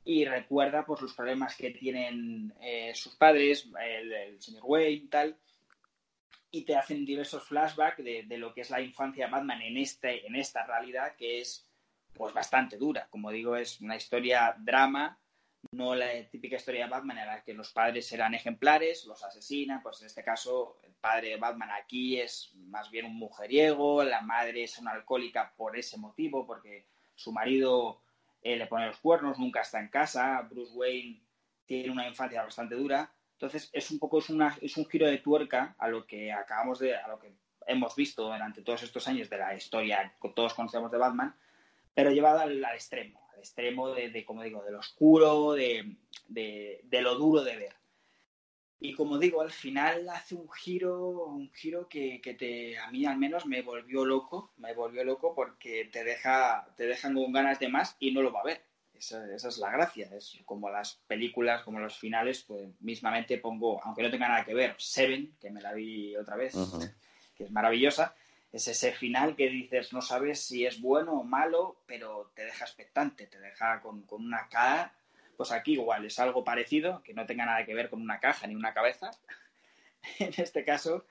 [0.04, 5.36] y recuerda pues los problemas que tienen eh, sus padres, el, el, señor Wayne, tal,
[6.52, 9.78] y te hacen diversos flashbacks de, de, lo que es la infancia de Batman en,
[9.78, 11.66] este, en esta realidad que es
[12.12, 13.08] pues bastante dura.
[13.10, 15.18] Como digo, es una historia drama,
[15.70, 19.82] no la típica historia de Batman en la que los padres eran ejemplares, los asesinan,
[19.82, 24.20] pues en este caso el padre de Batman aquí es más bien un mujeriego, la
[24.20, 28.02] madre es una alcohólica por ese motivo, porque su marido
[28.42, 31.22] eh, le pone los cuernos, nunca está en casa, Bruce Wayne
[31.64, 33.10] tiene una infancia bastante dura,
[33.42, 36.78] entonces es un poco es, una, es un giro de tuerca a lo que acabamos
[36.78, 37.32] de, a lo que
[37.66, 41.34] hemos visto durante todos estos años de la historia que todos conocemos de Batman,
[41.92, 45.96] pero llevada al, al extremo, al extremo de, de, como digo, de lo oscuro, de,
[46.28, 47.74] de, de, lo duro de ver.
[48.78, 53.04] Y como digo, al final hace un giro, un giro que, que, te, a mí
[53.06, 57.58] al menos me volvió loco, me volvió loco porque te deja, te dejan con ganas
[57.58, 58.71] de más y no lo va a ver.
[59.02, 60.08] Esa, esa, es la gracia.
[60.16, 64.54] Es como las películas, como los finales, pues mismamente pongo, aunque no tenga nada que
[64.54, 66.94] ver, Seven, que me la vi otra vez, uh -huh.
[67.34, 68.14] que es maravillosa.
[68.52, 72.64] Es ese final que dices, no sabes si es bueno o malo, pero te deja
[72.64, 74.92] expectante, te deja con, con una cara
[75.36, 78.46] pues aquí igual es algo parecido, que no tenga nada que ver con una caja
[78.46, 79.10] ni una cabeza.
[80.20, 81.04] en este caso,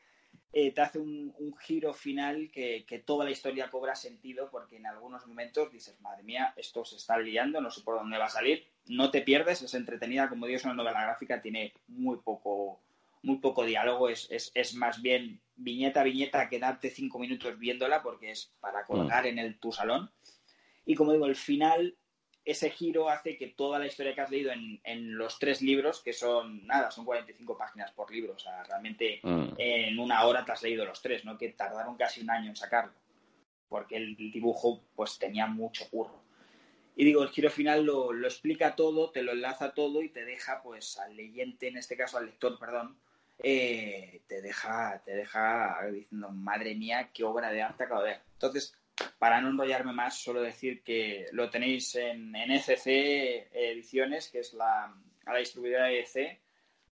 [0.53, 4.75] eh, te hace un, un, giro final que, que, toda la historia cobra sentido porque
[4.75, 8.25] en algunos momentos dices, madre mía, esto se está liando, no sé por dónde va
[8.25, 8.67] a salir.
[8.87, 12.81] No te pierdes, es entretenida, como digo, es una novela gráfica, tiene muy poco,
[13.23, 18.03] muy poco diálogo, es, es, es más bien viñeta a viñeta, quedarte cinco minutos viéndola
[18.03, 19.27] porque es para colgar mm.
[19.27, 20.11] en el, tu salón.
[20.85, 21.95] Y como digo, el final
[22.43, 26.01] ese giro hace que toda la historia que has leído en, en, los tres libros,
[26.01, 29.53] que son, nada, son 45 páginas por libro, o sea, realmente mm.
[29.57, 31.37] en una hora te has leído los tres, ¿no?
[31.37, 32.93] Que tardaron casi un año en sacarlo,
[33.69, 36.21] porque el dibujo, pues, tenía mucho curro.
[36.95, 40.25] Y digo, el giro final lo, lo explica todo, te lo enlaza todo y te
[40.25, 42.97] deja, pues, al leyente, en este caso al lector, perdón,
[43.43, 48.21] eh, te deja, te deja diciendo, madre mía, qué obra de arte acabo de ver.
[48.33, 48.75] Entonces,
[49.19, 54.53] para no enrollarme más, solo decir que lo tenéis en, en ECC Ediciones, que es
[54.53, 54.95] la,
[55.25, 56.41] la distribuidora de EC.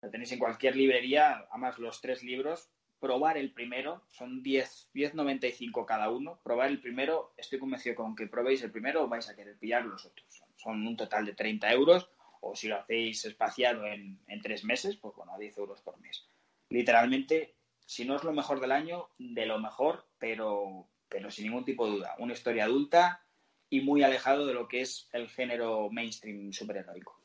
[0.02, 2.70] Lo tenéis en cualquier librería, además los tres libros.
[3.00, 6.40] Probar el primero, son 10, 10.95 cada uno.
[6.42, 10.04] Probar el primero, estoy convencido con que probéis el primero vais a querer pillar los
[10.04, 10.42] otros.
[10.56, 14.96] Son un total de 30 euros, o si lo hacéis espaciado en, en tres meses,
[14.96, 16.28] pues bueno, a 10 euros por mes.
[16.70, 17.54] Literalmente,
[17.86, 21.86] si no es lo mejor del año, de lo mejor, pero, pero sin ningún tipo
[21.86, 22.14] de duda.
[22.18, 23.22] Una historia adulta
[23.70, 27.20] y muy alejado de lo que es el género mainstream superheroico.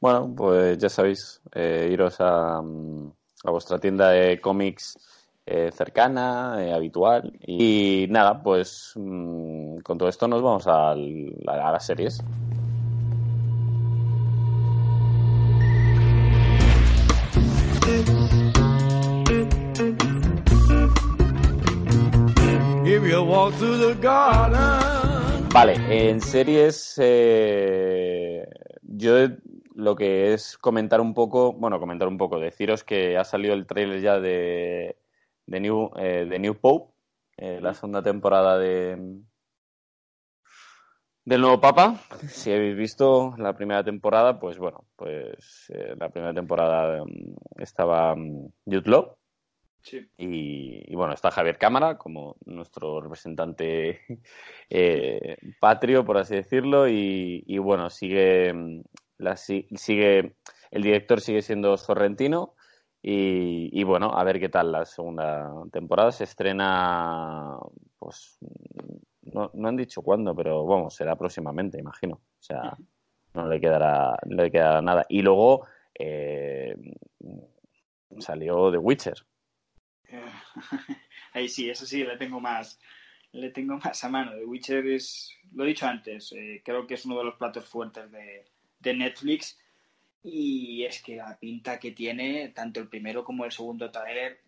[0.00, 4.98] Bueno, pues ya sabéis, eh, iros a, a, vuestra tienda de cómics
[5.46, 7.38] eh, cercana, eh, habitual.
[7.46, 12.20] Y nada, pues mmm, con todo esto nos vamos a las series.
[25.52, 28.46] Vale, en series eh,
[28.82, 29.16] yo
[29.74, 33.66] lo que es comentar un poco, bueno, comentar un poco, deciros que ha salido el
[33.66, 34.96] trailer ya de,
[35.46, 36.92] de, New, eh, de New Pope,
[37.36, 39.22] eh, la segunda temporada de
[41.24, 42.00] del nuevo Papa.
[42.28, 48.14] Si habéis visto la primera temporada, pues bueno, pues eh, la primera temporada um, estaba
[48.14, 49.16] um, Jude Law,
[49.82, 50.08] Sí.
[50.16, 54.00] Y, y, bueno, está Javier Cámara como nuestro representante
[54.70, 58.82] eh, patrio, por así decirlo, y, y bueno, sigue,
[59.18, 60.36] la, sigue,
[60.70, 62.54] el director sigue siendo Sorrentino,
[63.02, 66.12] y, y, bueno, a ver qué tal la segunda temporada.
[66.12, 67.58] Se estrena,
[67.98, 68.38] pues,
[69.22, 72.14] no, no han dicho cuándo, pero vamos, será próximamente, imagino.
[72.14, 72.76] O sea,
[73.34, 75.04] no le quedará, no le quedará nada.
[75.08, 75.66] Y luego
[75.98, 76.76] eh,
[78.18, 79.14] salió The Witcher,
[81.32, 82.78] Ahí sí, eso sí, le tengo más,
[83.32, 84.32] le tengo más a mano.
[84.32, 87.66] The Witcher es, lo he dicho antes, eh, creo que es uno de los platos
[87.66, 88.44] fuertes de,
[88.80, 89.58] de, Netflix
[90.22, 94.40] y es que la pinta que tiene, tanto el primero como el segundo trailer,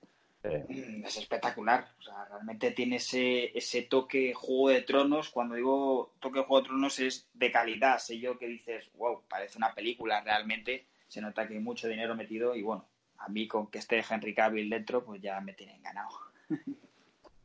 [0.44, 1.88] Mm, es espectacular.
[1.98, 5.30] O sea, realmente tiene ese, ese toque Juego de Tronos.
[5.30, 7.98] Cuando digo toque Juego de Tronos es de calidad.
[7.98, 10.86] Sé yo que dices, wow, parece una película realmente.
[11.08, 12.86] Se nota que hay mucho dinero metido y bueno,
[13.18, 16.10] a mí con que esté Henry Cavill dentro, pues ya me tienen ganado.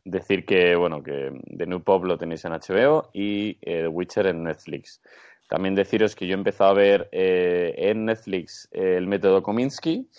[0.04, 4.28] Decir que, bueno, que The New Pop lo tenéis en HBO y eh, The Witcher
[4.28, 5.02] en Netflix.
[5.48, 10.10] También deciros que yo he empezado a ver eh, en Netflix el método Kominsky.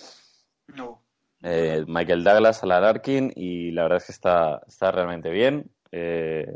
[0.77, 1.03] No.
[1.43, 5.71] Eh, Michael Douglas, Alan Arkin, y la verdad es que está, está realmente bien.
[5.93, 6.53] Eh,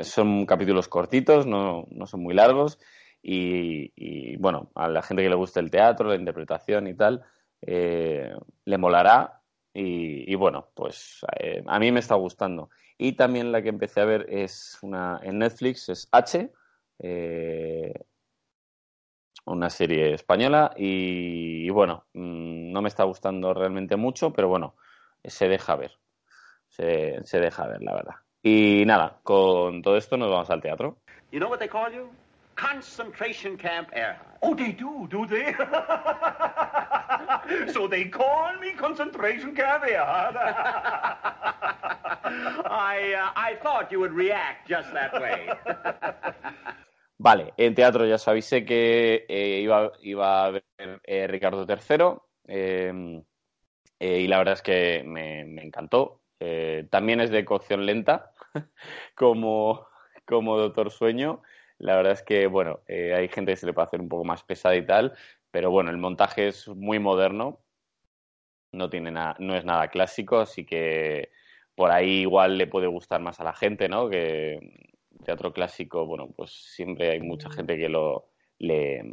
[0.00, 2.78] son capítulos cortitos, no, no son muy largos,
[3.22, 7.24] y, bueno, a la gente que le gusta el teatro, la interpretación y tal,
[7.62, 8.34] eh,
[8.64, 9.34] le molará.
[9.80, 11.20] Y, bueno, pues
[11.66, 12.68] a mí me está gustando.
[12.96, 16.50] Y también la que empecé a ver es una en Netflix, es H,
[19.48, 24.74] una serie española y, bueno, mm, no me está gustando realmente mucho, pero bueno,
[25.24, 25.92] se deja ver,
[26.68, 28.14] se, se, deja ver, la verdad.
[28.42, 30.98] Y nada, con todo esto nos vamos al teatro.
[32.58, 34.18] Concentration Camp Air.
[34.42, 35.54] Oh, they do, do they?
[37.72, 40.02] so they call me Concentration Camp Air.
[42.68, 45.48] I, uh, I thought you would react just that way.
[47.20, 50.64] Vale, en teatro ya sabéis que eh, iba, iba, a ver
[51.04, 52.14] eh, Ricardo III
[52.46, 53.24] em,
[53.98, 56.22] eh, y la verdad es que me, encantó.
[56.90, 58.32] también es de cocción lenta,
[59.16, 59.88] como,
[60.24, 61.42] como Doctor Sueño.
[61.78, 64.42] La verdad es que, bueno, hay gente que se le puede hacer un poco más
[64.42, 65.14] pesada y tal,
[65.50, 67.60] pero bueno, el montaje es muy moderno,
[68.72, 71.30] no, tiene no es nada clásico, así que
[71.74, 74.08] por ahí igual le puede gustar más a la gente, ¿no?
[74.08, 74.58] Que
[75.24, 79.04] teatro clásico, bueno, pues siempre hay mucha gente que lo le,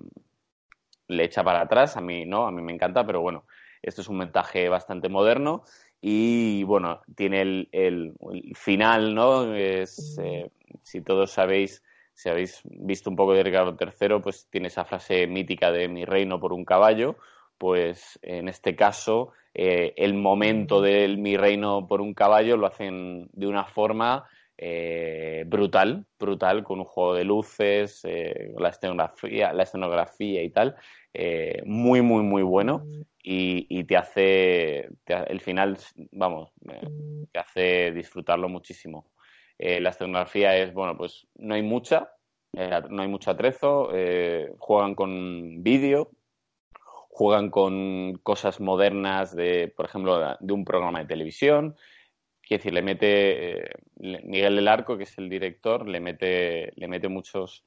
[1.08, 1.98] le echa para atrás.
[1.98, 3.46] A mí no, a mí me encanta, pero bueno,
[3.82, 5.64] esto es un montaje bastante moderno
[6.02, 8.14] y bueno, tiene el, el,
[8.56, 9.54] final, ¿no?
[9.56, 10.50] Es, eh,
[10.84, 11.84] si todos sabéis,
[12.16, 16.06] si habéis visto un poco de Ricardo III, pues tiene esa frase mítica de mi
[16.06, 17.18] reino por un caballo,
[17.58, 23.30] pues en este caso eh, el momento del mi reino por un caballo lo hacen
[23.34, 24.26] de una forma
[24.58, 30.76] eh, brutal, brutal, con un juego de luces, eh, la escenografía, la escenografía y tal,
[31.14, 32.86] eh, muy, muy, muy bueno
[33.22, 35.78] y, te hace, el final,
[36.12, 36.52] vamos,
[37.32, 39.08] te hace disfrutarlo muchísimo.
[39.58, 42.12] La escenografía es, bueno, pues no hay mucha,
[42.54, 43.90] no hay mucho atrezo,
[44.60, 46.12] juegan con vídeo,
[47.10, 51.76] juegan con cosas modernas de, por ejemplo, de un programa de televisión,
[52.46, 56.88] Quiere decir, le mete eh, Miguel del Arco, que es el director, le mete, le
[56.88, 57.66] mete muchos,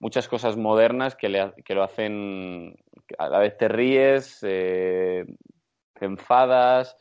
[0.00, 2.76] muchas cosas modernas que, le, que lo hacen,
[3.16, 5.24] a la vez te ríes, eh,
[5.94, 6.94] te enfadas,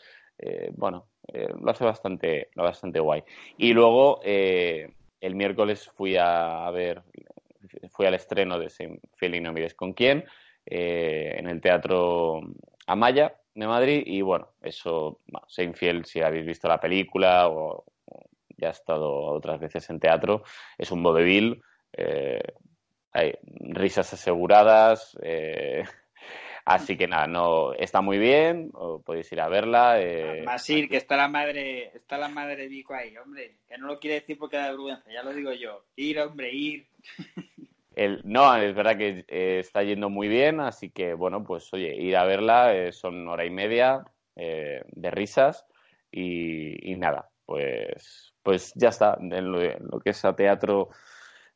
[1.28, 3.24] eh, bueno, lo hace bastante, bastante guay.
[3.58, 7.04] Y luego el miércoles fui a, ver,
[7.90, 8.70] fui al estreno de
[9.16, 10.26] Feli no mires con quién,
[10.66, 12.42] en el Teatro
[12.86, 17.86] Amaya, de Madrid y bueno, eso, sé infiel si habéis visto la película o,
[18.56, 20.44] ya ha estado otras veces en teatro,
[20.78, 21.62] es un vodevil,
[21.94, 22.42] eh,
[23.12, 25.84] hay risas aseguradas, eh,
[26.68, 28.72] así que nada, no está muy bien,
[29.06, 30.02] podéis ir a verla.
[30.02, 33.88] Eh, Más ir, que está la madre, está la madre Vico ahí, hombre, que no
[33.88, 36.88] lo quiere decir porque da vergüenza, ya lo digo yo, ir, hombre, ir.
[38.24, 42.16] no, es verdad que eh, está yendo muy bien, así que bueno, pues oye, ir
[42.16, 44.04] a verla eh, son hora y media
[44.36, 45.66] eh, de risas
[46.12, 49.18] y, nada, pues, pues ya está.
[49.20, 50.90] En lo, que es a teatro,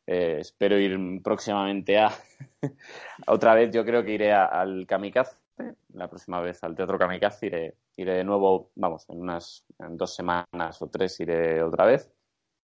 [0.05, 2.11] espero ir próximamente a,
[3.27, 3.71] otra vez.
[3.71, 5.37] Yo creo que iré al Kamikaze,
[5.93, 10.15] la próxima vez al Teatro Kamikaze iré, iré de nuevo, vamos, en unas en dos
[10.15, 12.11] semanas o tres iré otra vez.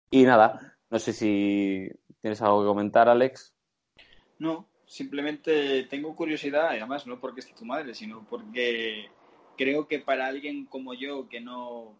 [0.09, 3.53] Y nada, no sé si tienes algo que comentar, Alex.
[4.39, 9.09] No, simplemente tengo curiosidad, además no porque esté tu madre, sino porque
[9.57, 11.95] creo que para alguien como yo que no,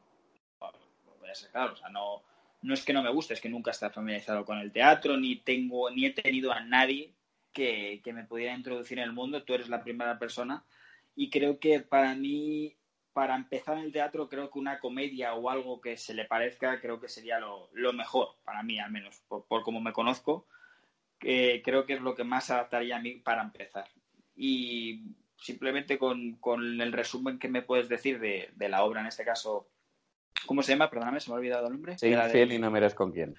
[0.60, 2.22] voy a ser claro, o sea, no,
[2.62, 5.38] no es que no me guste, es que nunca está familiarizado con el teatro, ni
[5.38, 7.14] tengo, ni he tenido a nadie
[7.52, 10.64] que, que me pudiera introducir en el mundo, tú eres la primera persona,
[11.16, 12.76] y creo que para mí,
[13.14, 16.80] para empezar en el teatro, creo que una comedia o algo que se le parezca,
[16.80, 20.48] creo que sería lo, lo mejor, para mí al menos, por, por como me conozco.
[21.20, 23.88] Creo que es lo que más adaptaría a mí para empezar.
[24.36, 25.04] Y
[25.42, 26.40] simplemente con,
[26.82, 29.68] el resumen que me puedes decir de, la obra, en este caso,
[30.46, 30.90] ¿cómo se llama?
[30.90, 31.98] Perdóname, se me ha olvidado el nombre.
[31.98, 33.36] Sí, y no me con quién.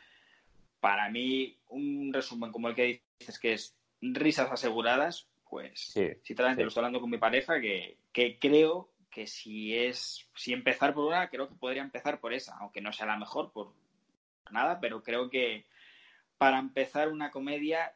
[0.80, 6.62] Para mí, un resumen como el que dices que es risas aseguradas, pues sí, sinceramente
[6.62, 7.98] lo estoy hablando con mi pareja, que,
[8.40, 12.80] creo que si es si empezar por una, creo que podría empezar por esa, aunque
[12.80, 13.74] no sea la mejor por
[14.50, 15.66] nada, pero creo que
[16.38, 17.94] para empezar una comedia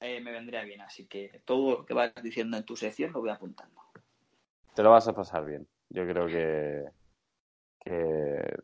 [0.00, 0.80] eh, me vendría bien.
[0.82, 3.82] Así que todo lo que vas diciendo en tu sección lo voy apuntando.
[4.74, 5.66] Te lo vas a pasar bien.
[5.88, 6.84] Yo creo que,
[7.86, 8.56] que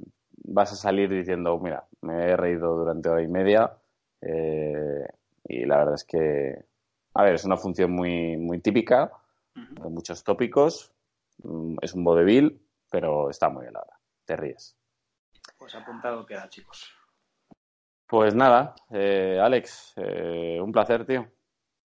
[0.45, 3.73] vas a salir diciendo, mira, me he reído durante hora y media
[4.21, 5.07] eh,
[5.45, 6.65] y la verdad es que,
[7.15, 9.13] a ver, es una función muy, muy típica,
[9.55, 10.93] de muchos tópicos,
[11.43, 12.61] mm, es un vodevil,
[12.91, 13.99] pero está muy helada.
[14.25, 14.77] Te ríes.
[15.59, 16.93] Pues apuntado queda, chicos.
[18.07, 21.29] Pues nada, eh, Alex, eh, un placer, tío.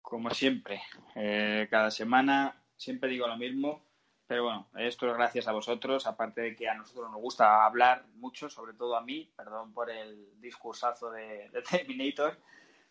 [0.02, 0.82] Como siempre,
[1.16, 3.84] eh, cada semana siempre digo lo mismo,
[4.34, 8.04] pero bueno, esto es gracias a vosotros, aparte de que a nosotros nos gusta hablar
[8.16, 12.40] mucho, sobre todo a mí, perdón por el discursazo de, de Terminator,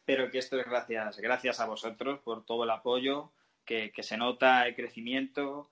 [0.05, 3.33] pero que esto es gracias, gracias a vosotros por todo el apoyo,
[3.65, 5.69] que, que se nota el crecimiento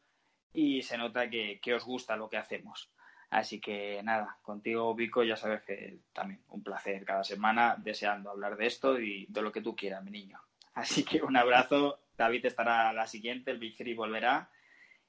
[0.53, 2.91] y se nota que, que os gusta lo que hacemos.
[3.31, 8.57] Así que nada, contigo, Vico, ya sabes que también un placer cada semana deseando hablar
[8.57, 10.41] de esto y de lo que tú quieras, mi niño.
[10.75, 14.51] Así que un abrazo, David estará la siguiente, el Big Three volverá.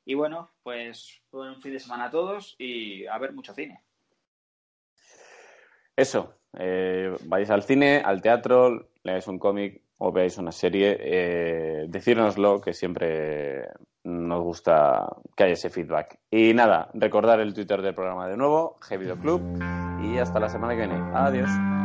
[0.06, 3.82] Y bueno, pues buen fin de semana a todos y a ver mucho cine.
[5.96, 11.86] Eso, eh, vais al cine, al teatro, leáis un cómic o veáis una serie, eh,
[11.88, 13.68] decírnoslo, que siempre
[14.04, 16.18] nos gusta que haya ese feedback.
[16.32, 19.42] Y nada, recordar el Twitter del programa de nuevo, G Club,
[20.04, 21.12] y hasta la semana que viene.
[21.14, 21.81] Adiós.